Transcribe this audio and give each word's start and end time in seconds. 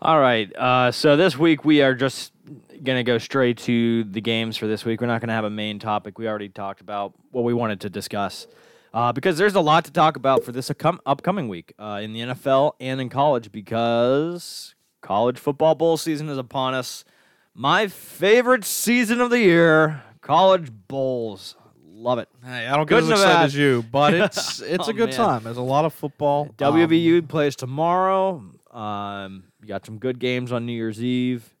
All 0.00 0.20
right. 0.20 0.54
Uh, 0.54 0.92
so 0.92 1.16
this 1.16 1.36
week 1.36 1.64
we 1.64 1.82
are 1.82 1.94
just 1.94 2.32
going 2.84 2.96
to 2.98 3.02
go 3.02 3.18
straight 3.18 3.58
to 3.58 4.04
the 4.04 4.20
games 4.20 4.56
for 4.56 4.66
this 4.68 4.84
week. 4.84 5.00
We're 5.00 5.08
not 5.08 5.20
going 5.20 5.28
to 5.28 5.34
have 5.34 5.44
a 5.44 5.50
main 5.50 5.78
topic. 5.80 6.18
We 6.18 6.28
already 6.28 6.48
talked 6.48 6.80
about 6.80 7.14
what 7.32 7.42
we 7.44 7.52
wanted 7.52 7.80
to 7.80 7.90
discuss 7.90 8.46
uh, 8.94 9.12
because 9.12 9.38
there's 9.38 9.56
a 9.56 9.60
lot 9.60 9.84
to 9.86 9.90
talk 9.92 10.16
about 10.16 10.44
for 10.44 10.52
this 10.52 10.70
upcoming 10.70 11.48
week 11.48 11.74
uh, 11.78 12.00
in 12.02 12.12
the 12.12 12.20
NFL 12.20 12.72
and 12.78 13.00
in 13.00 13.08
college 13.08 13.50
because 13.50 14.74
college 15.00 15.38
football 15.38 15.74
bowl 15.74 15.96
season 15.96 16.28
is 16.28 16.38
upon 16.38 16.74
us. 16.74 17.04
My 17.54 17.88
favorite 17.88 18.64
season 18.64 19.20
of 19.20 19.30
the 19.30 19.40
year, 19.40 20.04
college 20.20 20.70
bowls. 20.86 21.56
Love 21.84 22.20
it. 22.20 22.28
Hey, 22.44 22.68
I 22.68 22.76
don't 22.76 22.86
Good 22.88 23.02
get 23.02 23.12
as 23.14 23.18
excited 23.20 23.34
bad. 23.34 23.44
as 23.46 23.56
you, 23.56 23.84
but 23.90 24.14
it's 24.14 24.60
it's 24.60 24.86
Oh, 24.86 24.90
a 24.92 24.94
good 24.94 25.08
man. 25.08 25.16
time. 25.16 25.42
There's 25.42 25.56
a 25.56 25.62
lot 25.62 25.84
of 25.84 25.92
football. 25.92 26.46
WVU 26.56 27.18
Um, 27.18 27.26
plays 27.26 27.56
tomorrow. 27.56 28.44
Um, 28.70 29.42
you 29.60 29.68
got 29.68 29.84
some 29.84 29.98
good 29.98 30.18
games 30.18 30.52
on 30.52 30.66
New 30.66 30.72
Year's 30.72 31.02
Eve, 31.02 31.54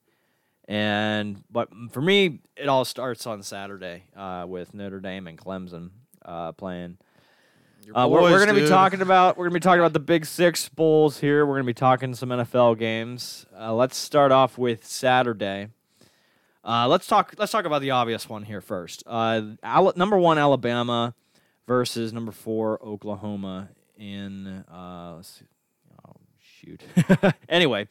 and 0.66 1.42
but 1.50 1.68
for 1.92 2.00
me, 2.00 2.40
it 2.56 2.68
all 2.68 2.84
starts 2.84 3.26
on 3.26 3.42
Saturday 3.42 4.04
uh, 4.16 4.44
with 4.48 4.74
Notre 4.74 5.00
Dame 5.00 5.26
and 5.26 5.38
Clemson 5.38 5.90
uh, 6.24 6.52
playing. 6.52 6.98
Uh, 7.94 8.06
we're 8.10 8.20
we're 8.20 8.44
going 8.44 8.54
to 8.54 8.60
be 8.60 8.68
talking 8.68 9.00
about 9.00 9.38
we're 9.38 9.44
going 9.44 9.54
to 9.54 9.60
be 9.60 9.64
talking 9.64 9.80
about 9.80 9.94
the 9.94 10.00
Big 10.00 10.26
Six 10.26 10.68
bowls 10.68 11.20
here. 11.20 11.46
We're 11.46 11.54
going 11.54 11.64
to 11.64 11.70
be 11.70 11.74
talking 11.74 12.14
some 12.14 12.28
NFL 12.28 12.78
games. 12.78 13.46
Uh, 13.58 13.74
let's 13.74 13.96
start 13.96 14.30
off 14.30 14.58
with 14.58 14.84
Saturday. 14.86 15.68
Uh, 16.62 16.86
let's 16.86 17.06
talk. 17.06 17.34
Let's 17.38 17.50
talk 17.50 17.64
about 17.64 17.80
the 17.80 17.92
obvious 17.92 18.28
one 18.28 18.42
here 18.42 18.60
first. 18.60 19.02
Uh, 19.06 19.42
Al- 19.62 19.94
number 19.96 20.18
one 20.18 20.36
Alabama 20.36 21.14
versus 21.66 22.12
number 22.12 22.32
four 22.32 22.78
Oklahoma 22.84 23.70
in. 23.96 24.46
Uh, 24.70 25.14
let's 25.16 25.38
see. 25.38 25.46
Shoot. 26.60 26.82
anyway, 27.48 27.88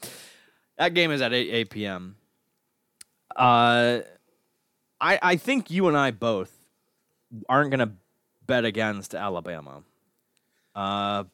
that 0.78 0.94
game 0.94 1.12
is 1.12 1.22
at 1.22 1.34
eight, 1.34 1.50
8 1.52 1.70
p.m. 1.70 2.16
Uh, 3.36 4.00
I 5.00 5.20
I 5.22 5.36
think 5.38 5.70
you 5.70 5.88
and 5.88 5.98
I 5.98 6.12
both 6.12 6.52
aren't 7.48 7.72
going 7.72 7.88
to 7.88 7.92
bet 8.46 8.66
against 8.66 9.14
Alabama. 9.14 9.84
Uh, 10.76 11.26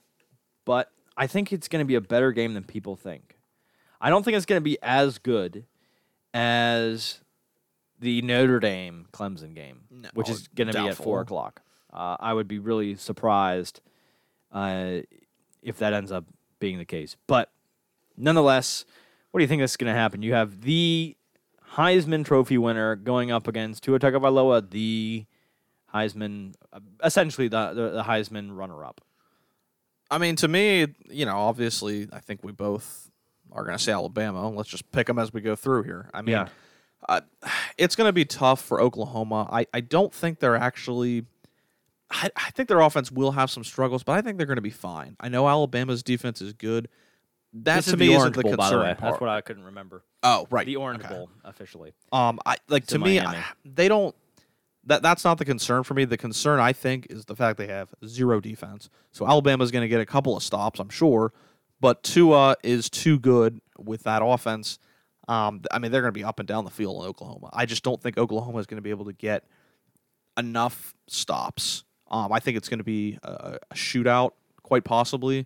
but 0.65 0.91
I 1.17 1.27
think 1.27 1.53
it's 1.53 1.67
going 1.67 1.81
to 1.81 1.87
be 1.87 1.95
a 1.95 2.01
better 2.01 2.31
game 2.31 2.53
than 2.53 2.63
people 2.63 2.95
think. 2.95 3.37
I 4.01 4.09
don't 4.09 4.23
think 4.23 4.35
it's 4.35 4.45
going 4.45 4.59
to 4.59 4.63
be 4.63 4.77
as 4.81 5.17
good 5.17 5.65
as 6.33 7.19
the 7.99 8.21
Notre 8.21 8.59
Dame 8.59 9.07
Clemson 9.13 9.53
game, 9.53 9.81
No, 9.89 10.09
which 10.13 10.29
is 10.29 10.47
going 10.49 10.71
to 10.71 10.73
be 10.73 10.87
at 10.89 10.95
four 10.95 11.21
o'clock. 11.21 11.61
Uh, 11.91 12.17
I 12.19 12.33
would 12.33 12.47
be 12.47 12.59
really 12.59 12.95
surprised 12.95 13.79
uh, 14.51 14.99
if 15.61 15.77
that 15.77 15.93
ends 15.93 16.11
up 16.11 16.25
being 16.63 16.77
the 16.77 16.85
case. 16.85 17.17
But 17.27 17.51
nonetheless, 18.15 18.85
what 19.31 19.39
do 19.39 19.43
you 19.43 19.49
think 19.49 19.61
is 19.61 19.75
going 19.75 19.93
to 19.93 19.99
happen? 19.99 20.21
You 20.21 20.33
have 20.33 20.61
the 20.61 21.17
Heisman 21.73 22.23
Trophy 22.23 22.57
winner 22.57 22.95
going 22.95 23.31
up 23.31 23.49
against 23.49 23.83
Tua 23.83 23.99
Tagovailoa, 23.99 24.69
the 24.69 25.25
Heisman, 25.93 26.53
essentially 27.03 27.49
the, 27.49 27.73
the 27.73 27.89
the 27.89 28.03
Heisman 28.03 28.55
runner-up. 28.55 29.01
I 30.09 30.17
mean, 30.19 30.35
to 30.37 30.47
me, 30.47 30.87
you 31.09 31.25
know, 31.25 31.35
obviously, 31.37 32.07
I 32.13 32.19
think 32.19 32.43
we 32.43 32.51
both 32.53 33.11
are 33.51 33.63
going 33.65 33.77
to 33.77 33.83
say 33.83 33.91
Alabama. 33.91 34.49
Let's 34.49 34.69
just 34.69 34.89
pick 34.91 35.07
them 35.07 35.19
as 35.19 35.33
we 35.33 35.41
go 35.41 35.55
through 35.57 35.83
here. 35.83 36.09
I 36.13 36.21
mean, 36.21 36.33
Yeah. 36.33 36.47
uh, 37.09 37.21
it's 37.77 37.95
going 37.97 38.07
to 38.07 38.13
be 38.13 38.23
tough 38.25 38.61
for 38.61 38.79
Oklahoma. 38.79 39.49
I, 39.51 39.65
I 39.73 39.81
don't 39.81 40.13
think 40.13 40.39
they're 40.39 40.55
actually. 40.55 41.25
I, 42.13 42.29
I 42.35 42.51
think 42.51 42.69
their 42.69 42.79
offense 42.81 43.11
will 43.11 43.31
have 43.31 43.49
some 43.49 43.63
struggles, 43.63 44.03
but 44.03 44.13
I 44.13 44.21
think 44.21 44.37
they're 44.37 44.45
going 44.47 44.55
to 44.57 44.61
be 44.61 44.69
fine. 44.69 45.15
I 45.19 45.29
know 45.29 45.47
Alabama's 45.47 46.03
defense 46.03 46.41
is 46.41 46.53
good. 46.53 46.87
That 47.53 47.77
This 47.77 47.85
to 47.85 47.91
is 47.91 47.97
me 47.97 48.07
the 48.07 48.13
isn't 48.13 48.35
the 48.35 48.41
Bowl, 48.43 48.55
by 48.55 48.69
the 48.69 48.77
way. 48.77 48.83
part. 48.95 48.99
That's 48.99 49.21
what 49.21 49.29
I 49.29 49.41
couldn't 49.41 49.63
remember. 49.63 50.03
oh, 50.23 50.47
right. 50.49 50.65
The 50.65 50.75
Orange 50.77 51.03
Okay. 51.03 51.13
Bowl 51.13 51.29
officially. 51.43 51.93
Um, 52.11 52.39
I 52.45 52.55
like 52.69 52.83
It's 52.83 52.93
to 52.93 52.99
me, 52.99 53.19
I- 53.19 53.43
they 53.65 53.87
don't. 53.87 54.15
That 54.85 55.01
that's 55.01 55.23
not 55.23 55.37
the 55.37 55.45
concern 55.45 55.83
for 55.83 55.93
me. 55.93 56.03
The 56.05 56.17
concern 56.17 56.59
I 56.59 56.73
think 56.73 57.07
is 57.09 57.25
the 57.25 57.35
fact 57.35 57.57
they 57.57 57.67
have 57.67 57.89
zero 58.05 58.41
defense. 58.41 58.89
So 59.11 59.25
Alabama's 59.27 59.71
going 59.71 59.83
to 59.83 59.87
get 59.87 60.01
a 60.01 60.05
couple 60.05 60.35
of 60.35 60.43
stops, 60.43 60.79
I'm 60.79 60.89
sure, 60.89 61.31
but 61.79 62.03
Tua 62.03 62.57
is 62.63 62.89
too 62.89 63.17
good 63.17 63.61
with 63.79 64.03
that 64.03 64.21
offense. 64.23 64.79
Um, 65.29 65.61
I 65.71 65.79
mean, 65.79 65.91
they're 65.91 66.01
going 66.01 66.11
to 66.13 66.17
be 66.19 66.25
up 66.25 66.39
and 66.39 66.47
down 66.47 66.65
the 66.65 66.69
field 66.71 67.01
in 67.03 67.07
Oklahoma. 67.09 67.49
I 67.53 67.65
just 67.65 67.81
don't 67.83 68.01
think 68.01 68.17
Oklahoma 68.17 68.57
is 68.57 68.65
going 68.65 68.75
to 68.77 68.81
be 68.81 68.89
able 68.89 69.05
to 69.05 69.13
get 69.13 69.45
enough 70.37 70.93
stops. 71.07 71.85
Um, 72.09 72.31
I 72.31 72.39
think 72.39 72.57
it's 72.57 72.69
going 72.69 72.77
to 72.79 72.83
be 72.83 73.17
a, 73.23 73.57
a 73.71 73.75
shootout, 73.75 74.31
quite 74.61 74.83
possibly. 74.83 75.45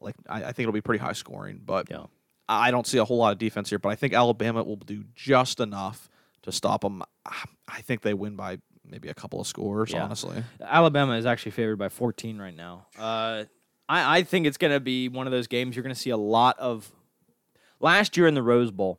Like 0.00 0.14
I, 0.28 0.36
I 0.44 0.46
think 0.46 0.60
it'll 0.60 0.72
be 0.72 0.80
pretty 0.80 1.02
high 1.02 1.12
scoring, 1.12 1.60
but 1.64 1.90
Yeah. 1.90 2.04
I 2.50 2.70
don't 2.70 2.86
see 2.86 2.96
a 2.98 3.04
whole 3.04 3.18
lot 3.18 3.32
of 3.32 3.38
defense 3.38 3.68
here, 3.68 3.78
but 3.78 3.90
I 3.90 3.94
think 3.94 4.14
Alabama 4.14 4.62
will 4.64 4.76
do 4.76 5.04
just 5.14 5.60
enough 5.60 6.08
to 6.42 6.52
stop 6.52 6.80
them. 6.80 7.02
I 7.26 7.80
think 7.82 8.00
they 8.00 8.14
win 8.14 8.36
by 8.36 8.58
maybe 8.84 9.08
a 9.08 9.14
couple 9.14 9.38
of 9.40 9.46
scores, 9.46 9.92
Yeah. 9.92 10.02
honestly. 10.04 10.42
Alabama 10.62 11.12
is 11.18 11.26
actually 11.26 11.52
favored 11.52 11.76
by 11.76 11.90
14 11.90 12.38
right 12.38 12.56
now. 12.56 12.86
Uh, 12.98 13.44
I, 13.86 14.18
I 14.18 14.22
think 14.22 14.46
it's 14.46 14.56
going 14.56 14.72
to 14.72 14.80
be 14.80 15.08
one 15.10 15.26
of 15.26 15.30
those 15.30 15.46
games 15.46 15.76
you're 15.76 15.82
going 15.82 15.94
to 15.94 16.00
see 16.00 16.10
a 16.10 16.16
lot 16.16 16.58
of. 16.58 16.90
Last 17.80 18.16
year 18.16 18.26
in 18.26 18.34
the 18.34 18.42
Rose 18.42 18.70
Bowl, 18.72 18.98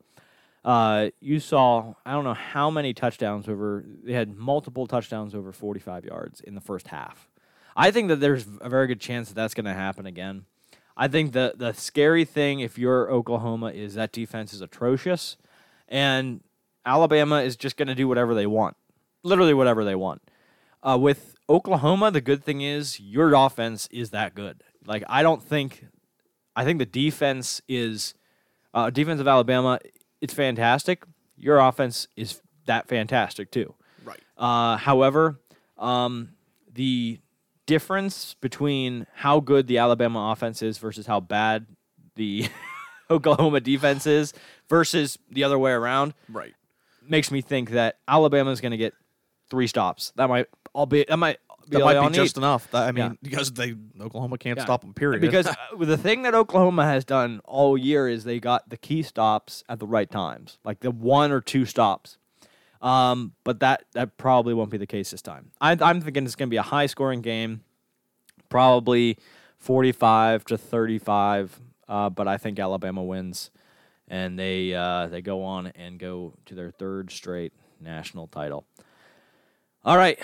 uh, 0.66 1.10
you 1.20 1.40
saw 1.40 1.94
I 2.06 2.12
don't 2.12 2.24
know 2.24 2.34
how 2.34 2.70
many 2.70 2.94
touchdowns 2.94 3.48
over. 3.48 3.86
They 4.04 4.14
had 4.14 4.36
multiple 4.36 4.88
touchdowns 4.88 5.34
over 5.34 5.52
45 5.52 6.06
yards 6.06 6.42
in 6.42 6.56
the 6.56 6.62
first 6.62 6.88
half. 6.88 7.30
I 7.76 7.92
think 7.92 8.10
that 8.10 8.18
there's 8.18 8.46
a 8.62 8.70
very 8.70 8.88
good 8.88 9.00
chance 9.00 9.30
that 9.30 9.36
that's 9.36 9.54
going 9.54 9.66
to 9.66 9.74
happen 9.74 10.06
again. 10.06 10.46
I 10.98 11.08
think 11.08 11.32
the 11.32 11.54
the 11.56 11.74
scary 11.74 12.26
thing 12.26 12.60
if 12.60 12.78
you're 12.78 13.10
Oklahoma 13.10 13.68
is 13.68 13.94
that 13.94 14.12
defense 14.12 14.54
is 14.54 14.62
atrocious, 14.62 15.38
and 15.88 16.42
Alabama 16.86 17.42
is 17.42 17.56
just 17.56 17.78
going 17.78 17.88
to 17.88 17.96
do 17.96 18.08
whatever 18.08 18.36
they 18.36 18.48
want, 18.48 18.76
literally 19.24 19.54
whatever 19.54 19.86
they 19.86 19.96
want. 19.96 20.22
Uh, 20.82 20.98
with 21.00 21.36
Oklahoma, 21.50 22.12
the 22.12 22.22
good 22.22 22.44
thing 22.44 22.62
is 22.62 23.00
your 23.00 23.34
offense 23.34 23.88
is 23.92 24.10
that 24.10 24.36
good. 24.36 24.64
Like 24.86 25.04
I 25.08 25.24
don't 25.24 25.42
think, 25.42 25.86
I 26.56 26.66
think 26.66 26.80
the 26.80 26.86
defense 26.86 27.62
is, 27.68 28.14
uh, 28.74 28.90
defense 28.90 29.20
of 29.20 29.28
Alabama, 29.28 29.80
it's 30.22 30.34
fantastic. 30.34 31.04
Your 31.38 31.60
offense 31.60 32.08
is 32.16 32.42
that 32.66 32.88
fantastic 32.88 33.52
too. 33.52 33.74
Right. 34.04 34.20
Uh, 34.38 34.78
however, 34.78 35.40
um, 35.78 36.30
the 36.74 37.20
difference 37.66 38.36
between 38.42 39.06
how 39.14 39.40
good 39.40 39.68
the 39.68 39.78
Alabama 39.78 40.32
offense 40.32 40.62
is 40.62 40.78
versus 40.78 41.06
how 41.06 41.20
bad 41.20 41.66
the 42.16 42.48
Oklahoma 43.12 43.60
defense 43.60 44.06
is 44.08 44.34
versus 44.68 45.18
the 45.32 45.44
other 45.44 45.58
way 45.58 45.72
around 45.72 46.14
Right. 46.28 46.54
makes 47.08 47.32
me 47.32 47.42
think 47.42 47.72
that 47.72 47.98
Alabama 48.08 48.52
is 48.52 48.62
going 48.62 48.72
to 48.72 48.78
get 48.78 48.94
three 49.50 49.68
stops. 49.68 50.12
That 50.16 50.30
might 50.30 50.48
all 50.74 50.86
be 50.86 51.06
that 51.08 51.18
might 51.18 51.40
That 51.68 51.80
might 51.82 52.08
be 52.10 52.16
just 52.16 52.36
need. 52.38 52.42
enough. 52.42 52.70
That, 52.72 52.88
I 52.88 52.92
mean, 52.92 53.04
Yeah. 53.06 53.12
because 53.22 53.52
they 53.52 53.76
Oklahoma 54.00 54.38
can't 54.38 54.58
Yeah. 54.58 54.64
stop 54.64 54.82
them. 54.82 54.94
Period. 54.94 55.22
because 55.22 55.46
uh, 55.48 55.56
the 55.80 55.98
thing 55.98 56.24
that 56.24 56.34
Oklahoma 56.34 56.86
has 56.86 57.06
done 57.06 57.42
all 57.46 57.78
year 57.78 58.08
is 58.08 58.24
they 58.24 58.40
got 58.40 58.70
the 58.70 58.78
key 58.78 59.04
stops 59.04 59.64
at 59.70 59.80
the 59.80 59.86
right 59.88 60.10
times, 60.10 60.58
like 60.64 60.80
the 60.80 60.92
one 60.92 61.32
or 61.32 61.42
two 61.42 61.66
stops. 61.66 62.18
Um, 62.82 63.34
but 63.44 63.60
that 63.60 63.84
that 63.94 64.18
probably 64.18 64.54
won't 64.54 64.70
be 64.70 64.78
the 64.78 64.88
case 64.88 65.12
this 65.12 65.22
time. 65.22 65.52
I, 65.60 65.78
I'm 65.82 66.00
thinking 66.02 66.26
it's 66.26 66.36
going 66.36 66.48
to 66.48 66.52
be 66.52 66.58
a 66.58 66.62
high 66.62 66.86
scoring 66.86 67.22
game, 67.22 67.62
probably 68.48 69.18
45 69.58 70.46
to 70.46 70.58
35. 70.58 71.60
Uh, 71.90 72.10
but 72.10 72.28
I 72.28 72.38
think 72.38 72.58
Alabama 72.60 73.04
wins, 73.04 73.52
and 74.08 74.40
they 74.40 74.74
uh, 74.74 75.08
they 75.08 75.22
go 75.22 75.44
on 75.44 75.68
and 75.68 76.00
go 76.00 76.34
to 76.46 76.56
their 76.56 76.72
third 76.72 77.12
straight 77.12 77.52
national 77.82 78.28
title. 78.28 78.66
All 79.84 79.98
right, 79.98 80.20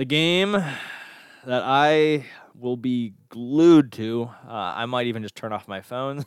the 0.00 0.06
game 0.06 0.52
that 0.52 1.62
I 1.62 2.24
will 2.58 2.78
be 2.78 3.12
glued 3.28 3.92
to. 3.92 4.30
Uh, 4.48 4.50
I 4.50 4.86
might 4.86 5.08
even 5.08 5.22
just 5.22 5.34
turn 5.34 5.52
off 5.52 5.68
my 5.68 5.82
phone. 5.82 6.24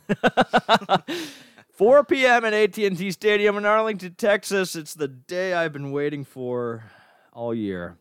4 1.72 2.04
p.m. 2.04 2.44
at 2.44 2.54
AT&T 2.54 3.10
Stadium 3.10 3.56
in 3.56 3.66
Arlington, 3.66 4.14
Texas. 4.14 4.76
It's 4.76 4.94
the 4.94 5.08
day 5.08 5.54
I've 5.54 5.72
been 5.72 5.90
waiting 5.90 6.22
for 6.22 6.84
all 7.32 7.52
year. 7.52 7.96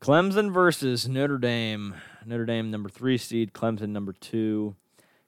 Clemson 0.00 0.50
versus 0.50 1.06
Notre 1.06 1.36
Dame. 1.36 1.94
Notre 2.24 2.46
Dame 2.46 2.70
number 2.70 2.88
three 2.88 3.18
seed. 3.18 3.52
Clemson 3.52 3.90
number 3.90 4.14
two. 4.14 4.74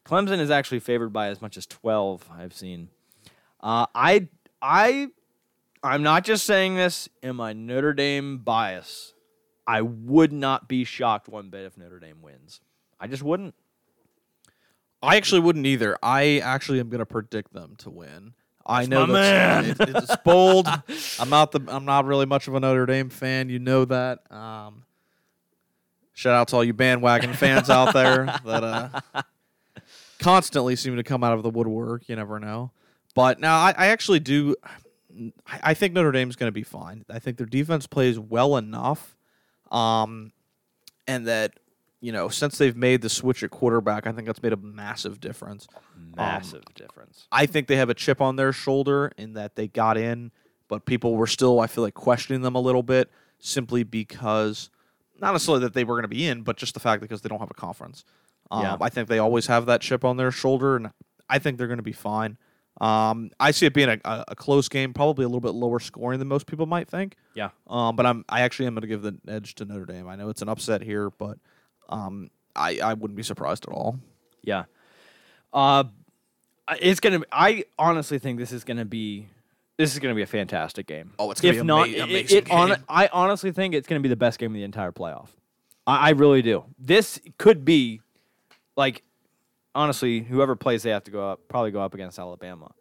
Clemson 0.07 0.39
is 0.39 0.51
actually 0.51 0.81
favored 0.81 1.13
by 1.13 1.27
as 1.27 1.43
much 1.43 1.59
as 1.59 1.67
12. 1.67 2.31
I've 2.35 2.55
seen. 2.55 2.89
Uh, 3.63 3.85
I 3.95 4.29
I 4.63 5.09
I'm 5.83 6.03
not 6.03 6.25
just 6.25 6.47
saying 6.47 6.77
this 6.77 7.11
in 7.23 7.37
my 7.37 7.53
Notre 7.53 7.93
Dame 7.93 8.39
bias. 8.39 9.13
I 9.71 9.83
would 9.83 10.33
not 10.33 10.69
be 10.69 10.83
shocked 10.85 11.29
one 11.29 11.49
bit 11.51 11.65
if 11.65 11.79
Notre 11.79 12.01
Dame 12.01 12.23
wins. 12.23 12.61
I 12.99 13.07
just 13.07 13.23
wouldn't. 13.23 13.55
I 15.01 15.17
actually 15.17 15.41
wouldn't 15.43 15.65
either. 15.65 15.97
I 16.03 16.39
actually 16.41 16.81
am 16.81 16.89
going 16.89 16.99
to 16.99 17.07
predict 17.07 17.53
them 17.53 17.77
to 17.79 17.91
win. 17.91 18.35
I 18.67 18.87
know 18.87 19.07
my 19.07 19.13
that's 19.13 19.79
man. 19.79 19.89
it- 19.89 19.97
it's 20.03 20.17
bold. 20.25 20.67
I'm 21.21 21.31
not 21.31 21.53
the. 21.53 21.61
I'm 21.69 21.85
not 21.85 22.05
really 22.05 22.27
much 22.27 22.49
of 22.49 22.55
a 22.55 22.61
Notre 22.61 22.85
Dame 22.85 23.11
fan. 23.11 23.49
You 23.49 23.61
know 23.61 23.85
that. 23.85 24.31
Um, 24.31 24.85
shout 26.15 26.35
out 26.35 26.49
to 26.49 26.57
all 26.57 26.65
you 26.65 26.73
bandwagon 26.75 27.33
fans 27.33 27.71
out 27.71 27.95
there. 27.95 28.27
That 28.45 28.65
uh, 28.65 29.01
constantly 30.19 30.75
seem 30.75 30.97
to 30.97 31.03
come 31.05 31.23
out 31.23 31.33
of 31.35 31.43
the 31.45 31.51
woodwork. 31.51 32.09
You 32.09 32.17
never 32.17 32.41
know. 32.41 32.73
But 33.15 33.39
now 33.39 33.57
I, 33.59 33.75
I 33.77 33.87
actually 33.87 34.19
do. 34.21 34.57
I, 35.47 35.61
I 35.63 35.75
think 35.75 35.95
Notre 35.95 36.13
Dame's 36.13 36.35
going 36.37 36.49
to 36.49 36.53
be 36.53 36.63
fine. 36.65 37.05
I 37.09 37.21
think 37.21 37.37
their 37.37 37.47
defense 37.47 37.87
plays 37.87 38.19
well 38.19 38.57
enough, 38.57 39.17
um, 39.71 40.33
and 41.07 41.27
that 41.27 41.55
you 42.01 42.13
know 42.13 42.29
since 42.29 42.59
they've 42.59 42.77
made 42.77 43.03
the 43.03 43.09
switch 43.09 43.43
at 43.43 43.51
quarterback, 43.51 44.07
I 44.07 44.13
think 44.13 44.27
that's 44.27 44.43
made 44.43 44.53
a 44.53 44.57
massive 44.57 45.21
difference. 45.21 45.69
Massive 46.17 46.63
difference. 46.75 47.27
I 47.31 47.47
think 47.47 47.67
they 47.69 47.77
have 47.77 47.89
a 47.91 47.95
chip 47.95 48.21
on 48.21 48.37
their 48.37 48.53
shoulder 48.53 49.13
in 49.17 49.35
that 49.35 49.55
they 49.57 49.69
got 49.69 49.97
in, 49.97 50.33
but 50.69 50.85
people 50.87 51.15
were 51.17 51.27
still, 51.27 51.61
I 51.61 51.67
feel 51.67 51.85
like, 51.85 51.95
questioning 51.95 52.43
them 52.43 52.55
a 52.55 52.61
little 52.61 52.83
bit 52.83 53.11
simply 53.39 53.85
because, 53.85 54.71
not 55.21 55.33
necessarily 55.33 55.63
that 55.65 55.75
they 55.75 55.85
were 55.85 55.95
going 55.95 56.03
to 56.03 56.09
be 56.09 56.27
in, 56.27 56.43
but 56.43 56.57
just 56.57 56.75
the 56.75 56.81
fact 56.81 57.01
because 57.01 57.23
they 57.23 57.29
don't 57.29 57.39
have 57.41 57.51
a 57.51 57.55
conference. 57.55 58.05
Um, 58.51 58.63
Yeah. 58.63 58.77
I 58.81 58.89
think 58.89 59.09
they 59.09 59.19
always 59.19 59.47
have 59.47 59.67
that 59.67 59.81
chip 59.81 60.05
on 60.05 60.17
their 60.17 60.31
shoulder, 60.31 60.77
and 60.77 60.91
I 61.29 61.39
think 61.39 61.59
they're 61.59 61.69
going 61.69 61.77
to 61.79 61.83
be 61.83 61.93
fine. 61.93 62.37
Um, 62.81 63.31
I 63.39 63.51
see 63.51 63.67
it 63.67 63.75
being 63.75 63.91
a, 63.91 63.99
a, 64.05 64.25
a 64.29 64.35
close 64.35 64.69
game, 64.69 64.95
probably 64.95 65.25
a 65.25 65.29
little 65.29 65.41
bit 65.41 65.53
lower 65.53 65.81
scoring 65.81 66.19
than 66.19 66.29
most 66.29 66.47
people 66.47 66.65
might 66.67 66.89
think. 66.89 67.17
Yeah. 67.35 67.51
Um, 67.67 67.95
but 67.97 68.07
I'm 68.07 68.25
I 68.29 68.41
actually 68.41 68.67
am 68.69 68.75
going 68.75 68.83
to 68.83 68.89
give 68.89 69.03
the 69.03 69.17
edge 69.29 69.55
to 69.57 69.65
Notre 69.67 69.85
Dame. 69.85 70.09
I 70.09 70.17
know 70.17 70.31
it's 70.31 70.41
an 70.43 70.49
upset 70.49 70.81
here, 70.83 71.11
but 71.11 71.39
um, 71.91 72.31
I 72.57 72.79
I 72.83 72.95
wouldn't 72.95 73.17
be 73.17 73.23
surprised 73.23 73.67
at 73.69 73.75
all. 73.75 73.99
Yeah. 74.43 74.65
Uh, 75.53 75.85
it's 76.81 77.01
gonna. 77.01 77.21
I 77.31 77.65
honestly 77.79 78.19
think 78.19 78.39
this 78.39 78.53
is 78.53 78.65
gonna 78.65 78.85
be. 78.85 79.27
This 79.77 79.93
is 79.93 79.99
gonna 79.99 80.15
be 80.15 80.23
a 80.23 80.27
fantastic 80.27 80.87
game. 80.87 81.13
Oh, 81.19 81.31
it's 81.31 81.41
gonna 81.41 81.55
if 81.55 81.61
be 81.61 81.67
not, 81.67 81.89
ama- 81.89 82.05
amazing 82.05 82.39
it 82.39 82.49
hon- 82.49 82.69
game. 82.69 82.85
I 82.89 83.09
honestly 83.13 83.51
think 83.53 83.75
it's 83.75 83.89
gonna 83.89 84.01
be 84.01 84.09
the 84.09 84.17
best 84.17 84.39
game 84.39 84.53
of 84.53 84.55
the 84.55 84.63
entire 84.63 84.93
playoff. 84.93 85.29
I, 85.87 86.09
I 86.09 86.11
really 86.11 86.43
do. 86.43 86.65
This 86.79 87.19
could 87.39 87.65
be, 87.65 88.01
like, 88.77 89.03
honestly, 89.75 90.21
whoever 90.21 90.57
plays, 90.57 90.83
they 90.83 90.91
have 90.91 91.05
to 91.05 91.11
go 91.11 91.31
up. 91.31 91.41
Probably 91.49 91.71
go 91.71 91.81
up 91.81 91.95
against 91.95 92.19
Alabama. 92.19 92.73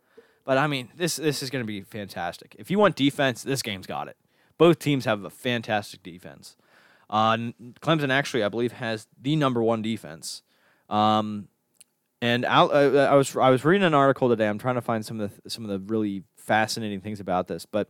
But 0.46 0.58
I 0.58 0.68
mean, 0.68 0.90
this 0.96 1.18
this 1.18 1.44
is 1.44 1.50
gonna 1.50 1.64
be 1.64 1.82
fantastic. 1.82 2.56
If 2.58 2.72
you 2.72 2.80
want 2.80 2.96
defense, 2.96 3.44
this 3.44 3.62
game's 3.62 3.88
got 3.88 4.08
it. 4.08 4.18
Both 4.58 4.80
teams 4.80 5.06
have 5.06 5.24
a 5.24 5.30
fantastic 5.30 6.04
defense. 6.04 6.56
Uh, 7.10 7.38
Clemson 7.82 8.10
actually, 8.10 8.44
I 8.44 8.50
believe, 8.50 8.74
has 8.74 9.08
the 9.20 9.36
number 9.36 9.64
one 9.64 9.82
defense. 9.82 10.44
Um, 10.90 11.48
and 12.22 12.46
Al, 12.46 12.72
uh, 12.72 13.06
I 13.06 13.16
was 13.16 13.36
I 13.36 13.50
was 13.50 13.64
reading 13.64 13.86
an 13.86 13.94
article 13.94 14.30
today. 14.30 14.48
I'm 14.48 14.60
trying 14.60 14.76
to 14.76 14.82
find 14.82 15.06
some 15.06 15.20
of 15.20 15.32
the 15.44 15.50
some 15.50 15.64
of 15.64 15.70
the 15.70 15.80
really 15.80 16.24
fascinating 16.36 17.02
things 17.02 17.20
about 17.20 17.48
this. 17.48 17.66
But 17.66 17.90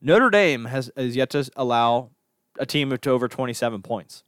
Notre 0.00 0.30
Dame 0.30 0.66
has 0.66 0.90
has 0.96 1.14
yet 1.14 1.30
to 1.30 1.50
allow 1.56 2.10
a 2.58 2.64
team 2.64 2.96
to 2.96 3.10
over 3.10 3.28
27 3.28 3.82
points, 3.82 4.24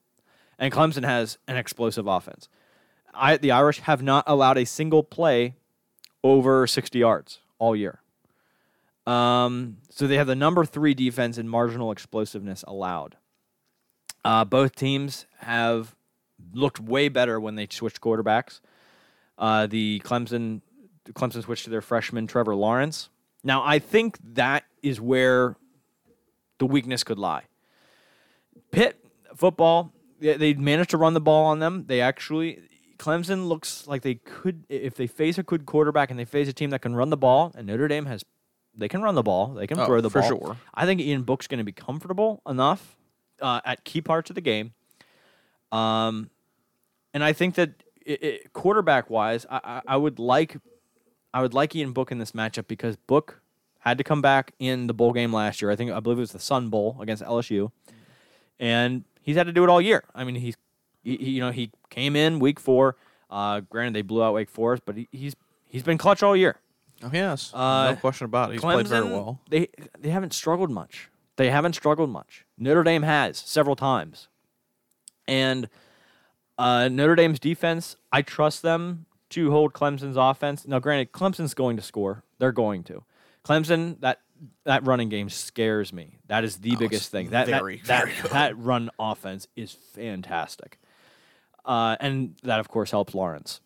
and 0.59 0.73
Clemson 0.73 1.05
has 1.05 1.39
an 1.49 1.57
explosive 1.57 2.07
offense. 2.07 2.49
I, 3.15 3.37
the 3.37 3.51
Irish 3.51 3.81
have 3.81 4.03
not 4.03 4.25
allowed 4.27 4.59
a 4.59 4.65
single 4.65 5.03
play 5.03 5.55
over 6.23 6.67
60 6.67 6.99
yards 6.99 7.39
all 7.59 7.75
year. 7.75 8.01
Um, 9.07 9.79
so 9.91 10.07
they 10.07 10.17
have 10.17 10.27
the 10.27 10.37
number 10.37 10.65
three 10.65 10.95
defense 10.95 11.39
in 11.39 11.49
marginal 11.49 11.91
explosiveness 11.91 12.65
allowed. 12.67 13.17
Uh, 14.25 14.45
both 14.45 14.75
teams 14.75 15.27
have 15.39 15.95
looked 16.53 16.81
way 16.81 17.09
better 17.09 17.41
when 17.41 17.55
they 17.55 17.67
switched 17.71 18.01
quarterbacks. 18.01 18.61
Uh, 19.39 19.67
the 19.67 20.01
Clemson, 20.05 20.61
Clemson 21.13 21.43
switched 21.43 21.65
to 21.65 21.71
their 21.71 21.81
freshman 21.81 22.27
Trevor 22.27 22.55
Lawrence. 22.55 23.09
Now 23.43 23.63
I 23.65 23.79
think 23.79 24.19
that 24.35 24.65
is 24.83 25.01
where 25.01 25.57
the 26.59 26.67
weakness 26.67 27.05
could 27.05 27.19
lie. 27.19 27.45
Pitt 28.71 29.03
football, 29.35 29.93
they, 30.21 30.37
they 30.37 30.55
managed 30.55 30.91
to 30.91 30.99
run 30.99 31.15
the 31.15 31.21
ball 31.21 31.47
on 31.47 31.61
them. 31.61 31.85
They 31.87 32.01
actually 32.01 32.61
Clemson 32.99 33.49
looks 33.49 33.87
like 33.87 34.03
they 34.03 34.17
could 34.17 34.65
if 34.69 34.95
they 34.97 35.07
face 35.07 35.39
a 35.39 35.43
good 35.43 35.67
quarterback 35.67 36.11
and 36.11 36.19
they 36.19 36.25
face 36.25 36.49
a 36.49 36.53
team 36.53 36.71
that 36.71 36.81
can 36.83 36.95
run 36.97 37.11
the 37.11 37.17
ball. 37.17 37.53
And 37.57 37.67
Notre 37.67 37.89
Dame 37.89 38.07
has, 38.07 38.25
they 38.77 38.89
can 38.89 39.03
run 39.03 39.15
the 39.15 39.23
ball. 39.23 39.49
They 39.55 39.67
can 39.67 39.79
Oh, 39.79 39.87
throw 39.87 40.01
the 40.01 40.11
for 40.11 40.21
ball. 40.21 40.29
sure. 40.29 40.57
I 40.75 40.85
think 40.87 41.01
Ian 41.01 41.23
Book's 41.23 41.47
going 41.47 41.59
to 41.59 41.65
be 41.65 41.73
comfortable 41.73 42.43
enough 42.49 42.97
uh, 43.41 43.61
at 43.65 43.85
key 43.85 44.01
parts 44.01 44.31
of 44.31 44.35
the 44.35 44.41
game. 44.41 44.73
Um, 45.71 46.31
and 47.15 47.23
I 47.23 47.33
think 47.33 47.55
that 47.57 47.83
it, 48.05 48.23
it, 48.23 48.53
quarterback 48.53 49.11
wise, 49.11 49.47
I, 49.51 49.61
I, 49.63 49.83
I 49.89 49.97
would 49.97 50.19
like, 50.19 50.57
I 51.35 51.43
would 51.43 51.55
like 51.55 51.75
Ian 51.77 51.93
Book 51.93 52.11
in 52.11 52.19
this 52.19 52.33
matchup 52.33 52.67
because 52.69 52.97
Book 52.97 53.41
had 53.81 53.99
to 53.99 54.05
come 54.05 54.21
back 54.23 54.53
in 54.59 54.87
the 54.87 54.95
bowl 54.95 55.13
game 55.13 55.33
last 55.33 55.63
year. 55.63 55.71
I 55.71 55.77
think 55.77 55.91
I 55.93 56.01
believe 56.01 56.19
it 56.19 56.23
was 56.23 56.33
the 56.33 56.39
Sun 56.41 56.69
Bowl 56.69 56.97
against 57.01 57.23
LSU, 57.23 57.71
and 58.59 59.05
he's 59.23 59.37
had 59.37 59.47
to 59.47 59.53
do 59.53 59.63
it 59.63 59.71
all 59.71 59.81
year. 59.81 60.05
I 60.15 60.25
mean, 60.25 60.35
he's, 60.37 60.57
he, 61.03 61.17
he- 61.17 61.31
you 61.33 61.41
know, 61.41 61.51
he 61.51 61.71
came 61.91 62.17
in 62.17 62.39
week 62.39 62.59
four. 62.61 62.97
Uh, 63.31 63.61
granted, 63.61 63.95
they 63.95 64.03
blew 64.03 64.23
out 64.23 64.35
Wake 64.35 64.49
Forest, 64.51 64.85
but 64.87 64.97
he, 64.97 65.09
he's 65.13 65.37
he's 65.67 65.83
been 65.83 65.99
clutch 65.99 66.23
all 66.23 66.35
year. 66.37 66.57
Oh 67.03 67.11
yes, 67.13 67.53
Uh, 67.55 67.91
no 67.93 67.97
question 67.97 68.25
about 68.25 68.51
it. 68.51 68.55
He's 68.55 68.61
played 68.63 68.89
very 68.89 69.05
well. 69.05 69.41
They 69.51 69.69
they 69.99 70.11
haven't 70.11 70.33
struggled 70.33 70.71
much. 70.71 71.11
They 71.37 71.51
haven't 71.51 71.75
struggled 71.75 72.11
much. 72.11 72.45
Notre 72.57 72.83
Dame 72.83 73.03
has 73.03 73.39
several 73.39 73.77
times, 73.77 74.29
and 75.27 75.69
uh, 76.57 76.89
Notre 76.89 77.15
Dame's 77.15 77.39
defense. 77.39 77.97
I 78.13 78.23
trust 78.23 78.63
them 78.63 79.07
to 79.31 79.51
hold 79.51 79.73
Clemson's 79.75 80.17
offense. 80.17 80.67
Now, 80.67 80.79
granted, 80.79 81.13
Clemson's 81.13 81.55
going 81.55 81.77
to 81.77 81.83
score. 81.83 82.25
They're 82.39 82.51
going 82.53 82.83
to. 82.85 83.05
Clemson 83.45 84.01
that 84.01 84.21
that 84.65 84.85
running 84.87 85.09
game 85.09 85.29
scares 85.29 85.93
me. 85.93 86.19
That 86.27 86.45
is 86.45 86.57
the 86.59 86.77
biggest 86.77 87.11
thing. 87.11 87.31
That 87.31 87.47
very, 87.47 87.77
that 87.79 87.87
that, 87.87 88.05
very 88.07 88.23
good. 88.23 88.31
that 88.33 88.59
run 88.59 88.91
offense 88.99 89.47
is 89.57 89.73
fantastic, 89.73 90.79
uh, 91.69 91.97
and 92.01 92.35
that 92.43 92.59
of 92.59 92.69
course 92.69 92.91
helps 92.91 93.15
Lawrence. 93.15 93.61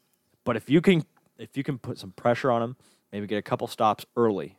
But 0.44 0.56
if 0.56 0.68
you 0.68 0.82
can 0.82 1.04
if 1.38 1.56
you 1.56 1.64
can 1.64 1.78
put 1.78 1.98
some 1.98 2.10
pressure 2.10 2.50
on 2.50 2.62
him, 2.62 2.76
maybe 3.12 3.26
get 3.26 3.38
a 3.38 3.42
couple 3.42 3.66
stops 3.66 4.04
early, 4.16 4.56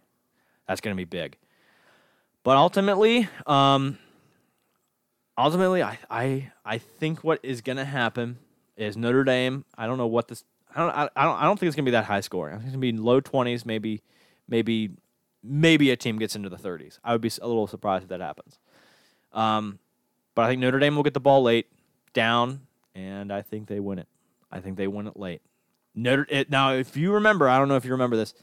that's 0.67 0.81
going 0.81 0.95
to 0.95 0.97
be 0.97 1.05
big. 1.05 1.37
But 2.43 2.57
ultimately, 2.57 3.29
um, 3.47 3.97
ultimately, 5.37 5.81
I, 5.81 5.97
I, 6.09 6.51
I 6.65 6.77
think 6.77 7.23
what 7.23 7.39
is 7.41 7.61
going 7.61 7.77
to 7.77 7.85
happen 7.85 8.37
is 8.75 8.97
Notre 8.97 9.23
Dame. 9.23 9.63
I 9.77 9.87
don't 9.87 9.97
know 9.97 10.07
what 10.07 10.27
this. 10.27 10.43
I 10.75 10.79
don't. 10.79 10.89
I, 10.89 11.09
I 11.15 11.23
don't. 11.23 11.35
I 11.41 11.43
don't 11.45 11.59
think 11.59 11.67
it's 11.67 11.75
going 11.75 11.85
to 11.85 11.89
be 11.89 11.93
that 11.93 12.05
high 12.05 12.21
scoring. 12.21 12.55
I 12.55 12.57
think 12.57 12.67
it's 12.67 12.75
going 12.75 12.81
to 12.81 12.97
be 12.97 12.97
low 12.97 13.21
twenties, 13.21 13.65
maybe, 13.65 14.01
maybe, 14.47 14.91
maybe 15.41 15.91
a 15.91 15.95
team 15.95 16.17
gets 16.17 16.35
into 16.35 16.49
the 16.49 16.57
thirties. 16.57 16.99
I 17.03 17.13
would 17.13 17.21
be 17.21 17.31
a 17.41 17.47
little 17.47 17.67
surprised 17.67 18.03
if 18.03 18.09
that 18.09 18.19
happens. 18.19 18.59
Um, 19.31 19.79
but 20.35 20.43
I 20.43 20.47
think 20.49 20.59
Notre 20.59 20.79
Dame 20.79 20.95
will 20.95 21.03
get 21.03 21.13
the 21.13 21.19
ball 21.21 21.43
late, 21.43 21.67
down, 22.13 22.61
and 22.95 23.31
I 23.31 23.41
think 23.41 23.67
they 23.67 23.79
win 23.79 23.99
it. 23.99 24.07
I 24.51 24.59
think 24.59 24.77
they 24.77 24.87
win 24.87 25.07
it 25.07 25.17
late. 25.17 25.41
Notre 25.95 26.25
it, 26.29 26.49
now, 26.49 26.73
if 26.73 26.97
you 26.97 27.13
remember, 27.13 27.47
I 27.47 27.57
don't 27.57 27.67
know 27.67 27.75
if 27.75 27.85
you 27.85 27.91
remember 27.91 28.15
this, 28.15 28.33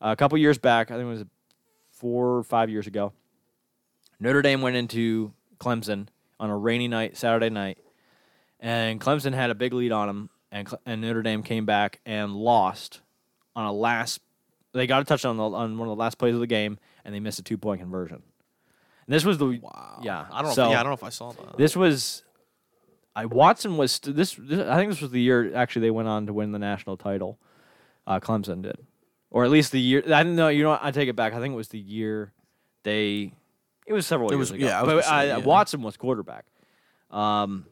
a 0.00 0.16
couple 0.16 0.38
years 0.38 0.58
back, 0.58 0.90
I 0.90 0.94
think 0.94 1.06
it 1.06 1.10
was 1.10 1.24
four 1.90 2.36
or 2.38 2.42
five 2.42 2.70
years 2.70 2.86
ago. 2.86 3.12
Notre 4.18 4.42
Dame 4.42 4.62
went 4.62 4.76
into 4.76 5.32
Clemson 5.58 6.08
on 6.40 6.50
a 6.50 6.56
rainy 6.56 6.88
night, 6.88 7.16
Saturday 7.16 7.50
night, 7.50 7.78
and 8.60 9.00
Clemson 9.00 9.34
had 9.34 9.50
a 9.50 9.54
big 9.54 9.72
lead 9.72 9.92
on 9.92 10.06
them, 10.08 10.30
and 10.50 10.68
and 10.84 11.00
Notre 11.00 11.22
Dame 11.22 11.42
came 11.42 11.66
back 11.66 12.00
and 12.06 12.34
lost 12.34 13.00
on 13.54 13.66
a 13.66 13.72
last. 13.72 14.20
They 14.72 14.86
got 14.86 15.02
a 15.02 15.04
touchdown 15.04 15.38
on, 15.38 15.52
the, 15.52 15.56
on 15.56 15.78
one 15.78 15.88
of 15.88 15.96
the 15.96 16.00
last 16.00 16.18
plays 16.18 16.34
of 16.34 16.40
the 16.40 16.46
game, 16.46 16.78
and 17.04 17.14
they 17.14 17.20
missed 17.20 17.38
a 17.38 17.42
two 17.42 17.58
point 17.58 17.80
conversion. 17.80 18.22
And 19.06 19.14
this 19.14 19.24
was 19.24 19.38
the 19.38 19.58
Wow. 19.62 20.00
yeah. 20.02 20.26
I 20.30 20.42
don't 20.42 20.50
know. 20.50 20.54
So 20.54 20.64
if, 20.66 20.70
yeah, 20.72 20.80
I 20.80 20.82
don't 20.82 20.90
know 20.90 20.94
if 20.94 21.04
I 21.04 21.10
saw 21.10 21.32
that. 21.32 21.56
this 21.56 21.76
was. 21.76 22.22
I 23.16 23.24
Watson 23.24 23.76
was 23.78 23.92
st- 23.92 24.14
this, 24.14 24.36
this. 24.38 24.60
I 24.68 24.76
think 24.76 24.92
this 24.92 25.00
was 25.00 25.10
the 25.10 25.20
year 25.20 25.54
actually 25.56 25.82
they 25.82 25.90
went 25.90 26.06
on 26.06 26.26
to 26.26 26.32
win 26.34 26.52
the 26.52 26.58
national 26.58 26.96
title. 26.98 27.38
Uh, 28.06 28.20
Clemson 28.20 28.62
did, 28.62 28.76
or 29.30 29.44
at 29.44 29.50
least 29.50 29.72
the 29.72 29.80
year. 29.80 30.02
I 30.06 30.22
don't 30.22 30.36
know. 30.36 30.48
You 30.48 30.62
know, 30.64 30.68
what? 30.70 30.80
I 30.82 30.90
take 30.90 31.08
it 31.08 31.16
back. 31.16 31.32
I 31.32 31.40
think 31.40 31.54
it 31.54 31.56
was 31.56 31.68
the 31.68 31.78
year 31.78 32.32
they. 32.84 33.32
It 33.86 33.92
was 33.94 34.06
several 34.06 34.28
It 34.30 34.34
years 34.36 34.50
was- 34.52 34.60
ago. 34.60 34.66
yeah, 34.66 34.78
I 34.78 34.82
was 34.82 34.94
but 34.94 35.04
say, 35.04 35.30
uh, 35.32 35.38
yeah. 35.38 35.44
Watson 35.44 35.80
was 35.82 35.96
quarterback. 35.96 36.44
Um, 37.10 37.64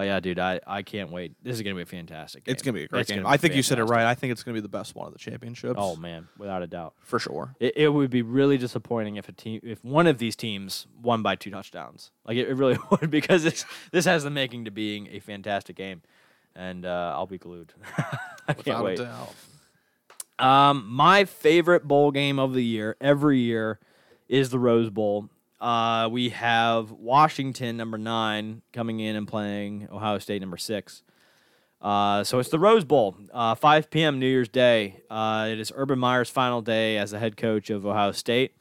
but 0.00 0.06
yeah, 0.06 0.18
dude, 0.18 0.38
I, 0.38 0.60
I 0.66 0.80
can't 0.80 1.10
wait. 1.10 1.34
This 1.42 1.56
is 1.56 1.62
gonna 1.62 1.74
be 1.74 1.82
a 1.82 1.84
fantastic. 1.84 2.44
Game. 2.44 2.54
it's 2.54 2.62
gonna 2.62 2.72
be 2.72 2.84
a 2.84 2.88
great 2.88 3.00
It's 3.00 3.10
game. 3.10 3.26
I 3.26 3.36
think 3.36 3.54
you 3.54 3.62
said 3.62 3.78
it 3.78 3.84
right. 3.84 4.06
I 4.06 4.14
think 4.14 4.32
it's 4.32 4.42
gonna 4.42 4.54
be 4.54 4.62
the 4.62 4.68
best 4.68 4.94
one 4.94 5.06
of 5.06 5.12
the 5.12 5.18
championships. 5.18 5.74
Oh 5.76 5.94
man, 5.94 6.26
without 6.38 6.62
a 6.62 6.66
doubt. 6.66 6.94
for 7.02 7.18
sure. 7.18 7.54
It, 7.60 7.76
it 7.76 7.88
would 7.90 8.08
be 8.08 8.22
really 8.22 8.56
disappointing 8.56 9.16
if 9.16 9.28
a 9.28 9.32
team, 9.32 9.60
if 9.62 9.84
one 9.84 10.06
of 10.06 10.16
these 10.16 10.36
teams 10.36 10.86
won 11.02 11.20
by 11.22 11.36
two 11.36 11.50
touchdowns. 11.50 12.12
Like 12.24 12.38
it, 12.38 12.48
it 12.48 12.54
really 12.54 12.78
would, 12.90 13.10
because 13.10 13.42
this 13.42 13.66
this 13.92 14.06
has 14.06 14.24
the 14.24 14.30
making 14.30 14.64
to 14.64 14.70
being 14.70 15.06
a 15.08 15.18
fantastic 15.20 15.76
game, 15.76 16.00
and 16.56 16.86
uh, 16.86 17.12
I'll 17.14 17.26
be 17.26 17.36
glued. 17.36 17.74
I 18.48 18.54
can't 18.54 18.82
wait. 18.82 19.00
a 19.00 19.04
doubt. 19.04 19.34
Um, 20.38 20.86
my 20.88 21.26
favorite 21.26 21.86
bowl 21.86 22.10
game 22.10 22.38
of 22.38 22.54
the 22.54 22.64
year, 22.64 22.96
every 23.02 23.40
year, 23.40 23.78
is 24.30 24.48
the 24.48 24.58
Rose 24.58 24.88
Bowl. 24.88 25.28
Uh, 25.60 26.08
we 26.10 26.30
have 26.30 26.90
Washington 26.90 27.76
number 27.76 27.98
nine 27.98 28.62
coming 28.72 29.00
in 29.00 29.14
and 29.16 29.28
playing 29.28 29.88
Ohio 29.92 30.18
State 30.18 30.40
number 30.40 30.56
six. 30.56 31.02
Uh, 31.82 32.22
so 32.24 32.38
it's 32.38 32.50
the 32.50 32.58
Rose 32.58 32.84
Bowl, 32.84 33.16
uh, 33.32 33.54
5 33.54 33.90
p.m. 33.90 34.18
New 34.18 34.26
Year's 34.26 34.48
Day. 34.48 35.00
Uh, 35.10 35.48
it 35.50 35.58
is 35.58 35.72
Urban 35.74 35.98
Meyer's 35.98 36.28
final 36.28 36.60
day 36.60 36.98
as 36.98 37.10
the 37.10 37.18
head 37.18 37.36
coach 37.36 37.70
of 37.70 37.86
Ohio 37.86 38.12
State. 38.12 38.52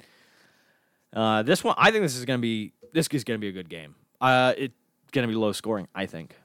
Uh, 1.13 1.43
this 1.43 1.63
one, 1.63 1.75
I 1.77 1.91
think 1.91 2.03
this 2.03 2.15
is 2.15 2.25
going 2.25 2.39
to 2.39 2.41
be 2.41 2.73
this 2.93 3.07
is 3.07 3.23
going 3.23 3.39
to 3.39 3.41
be 3.41 3.49
a 3.49 3.51
good 3.51 3.69
game. 3.69 3.95
Uh, 4.21 4.53
it's 4.57 4.73
going 5.11 5.27
to 5.27 5.31
be 5.31 5.37
low 5.37 5.51
scoring. 5.51 5.87
I 5.93 6.05
think. 6.05 6.35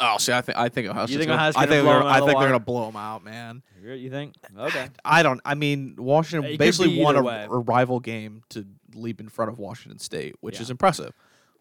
Oh, 0.00 0.18
see, 0.18 0.32
I 0.32 0.40
think 0.40 0.58
I 0.58 0.68
think 0.68 0.88
Ohio 0.88 1.02
You 1.02 1.06
State's 1.06 1.18
think 1.18 1.28
gonna, 1.28 1.40
Ohio 1.40 1.50
State's 1.52 1.62
I 1.62 1.66
think 1.66 1.84
they're, 1.84 2.02
I 2.02 2.20
the 2.20 2.26
think 2.26 2.38
they're 2.38 2.48
gonna 2.48 2.58
blow 2.58 2.86
them 2.86 2.96
out, 2.96 3.24
man. 3.24 3.62
You 3.82 4.10
think? 4.10 4.34
Okay. 4.58 4.88
I 5.04 5.22
don't. 5.22 5.40
I 5.44 5.54
mean, 5.54 5.94
Washington 5.96 6.50
It 6.52 6.58
basically 6.58 7.00
won 7.00 7.16
a, 7.16 7.24
a 7.24 7.58
rival 7.58 8.00
game 8.00 8.42
to 8.50 8.66
leap 8.94 9.20
in 9.20 9.28
front 9.28 9.50
of 9.50 9.58
Washington 9.58 9.98
State, 9.98 10.36
which 10.40 10.56
Yeah. 10.56 10.62
is 10.62 10.70
impressive. 10.70 11.12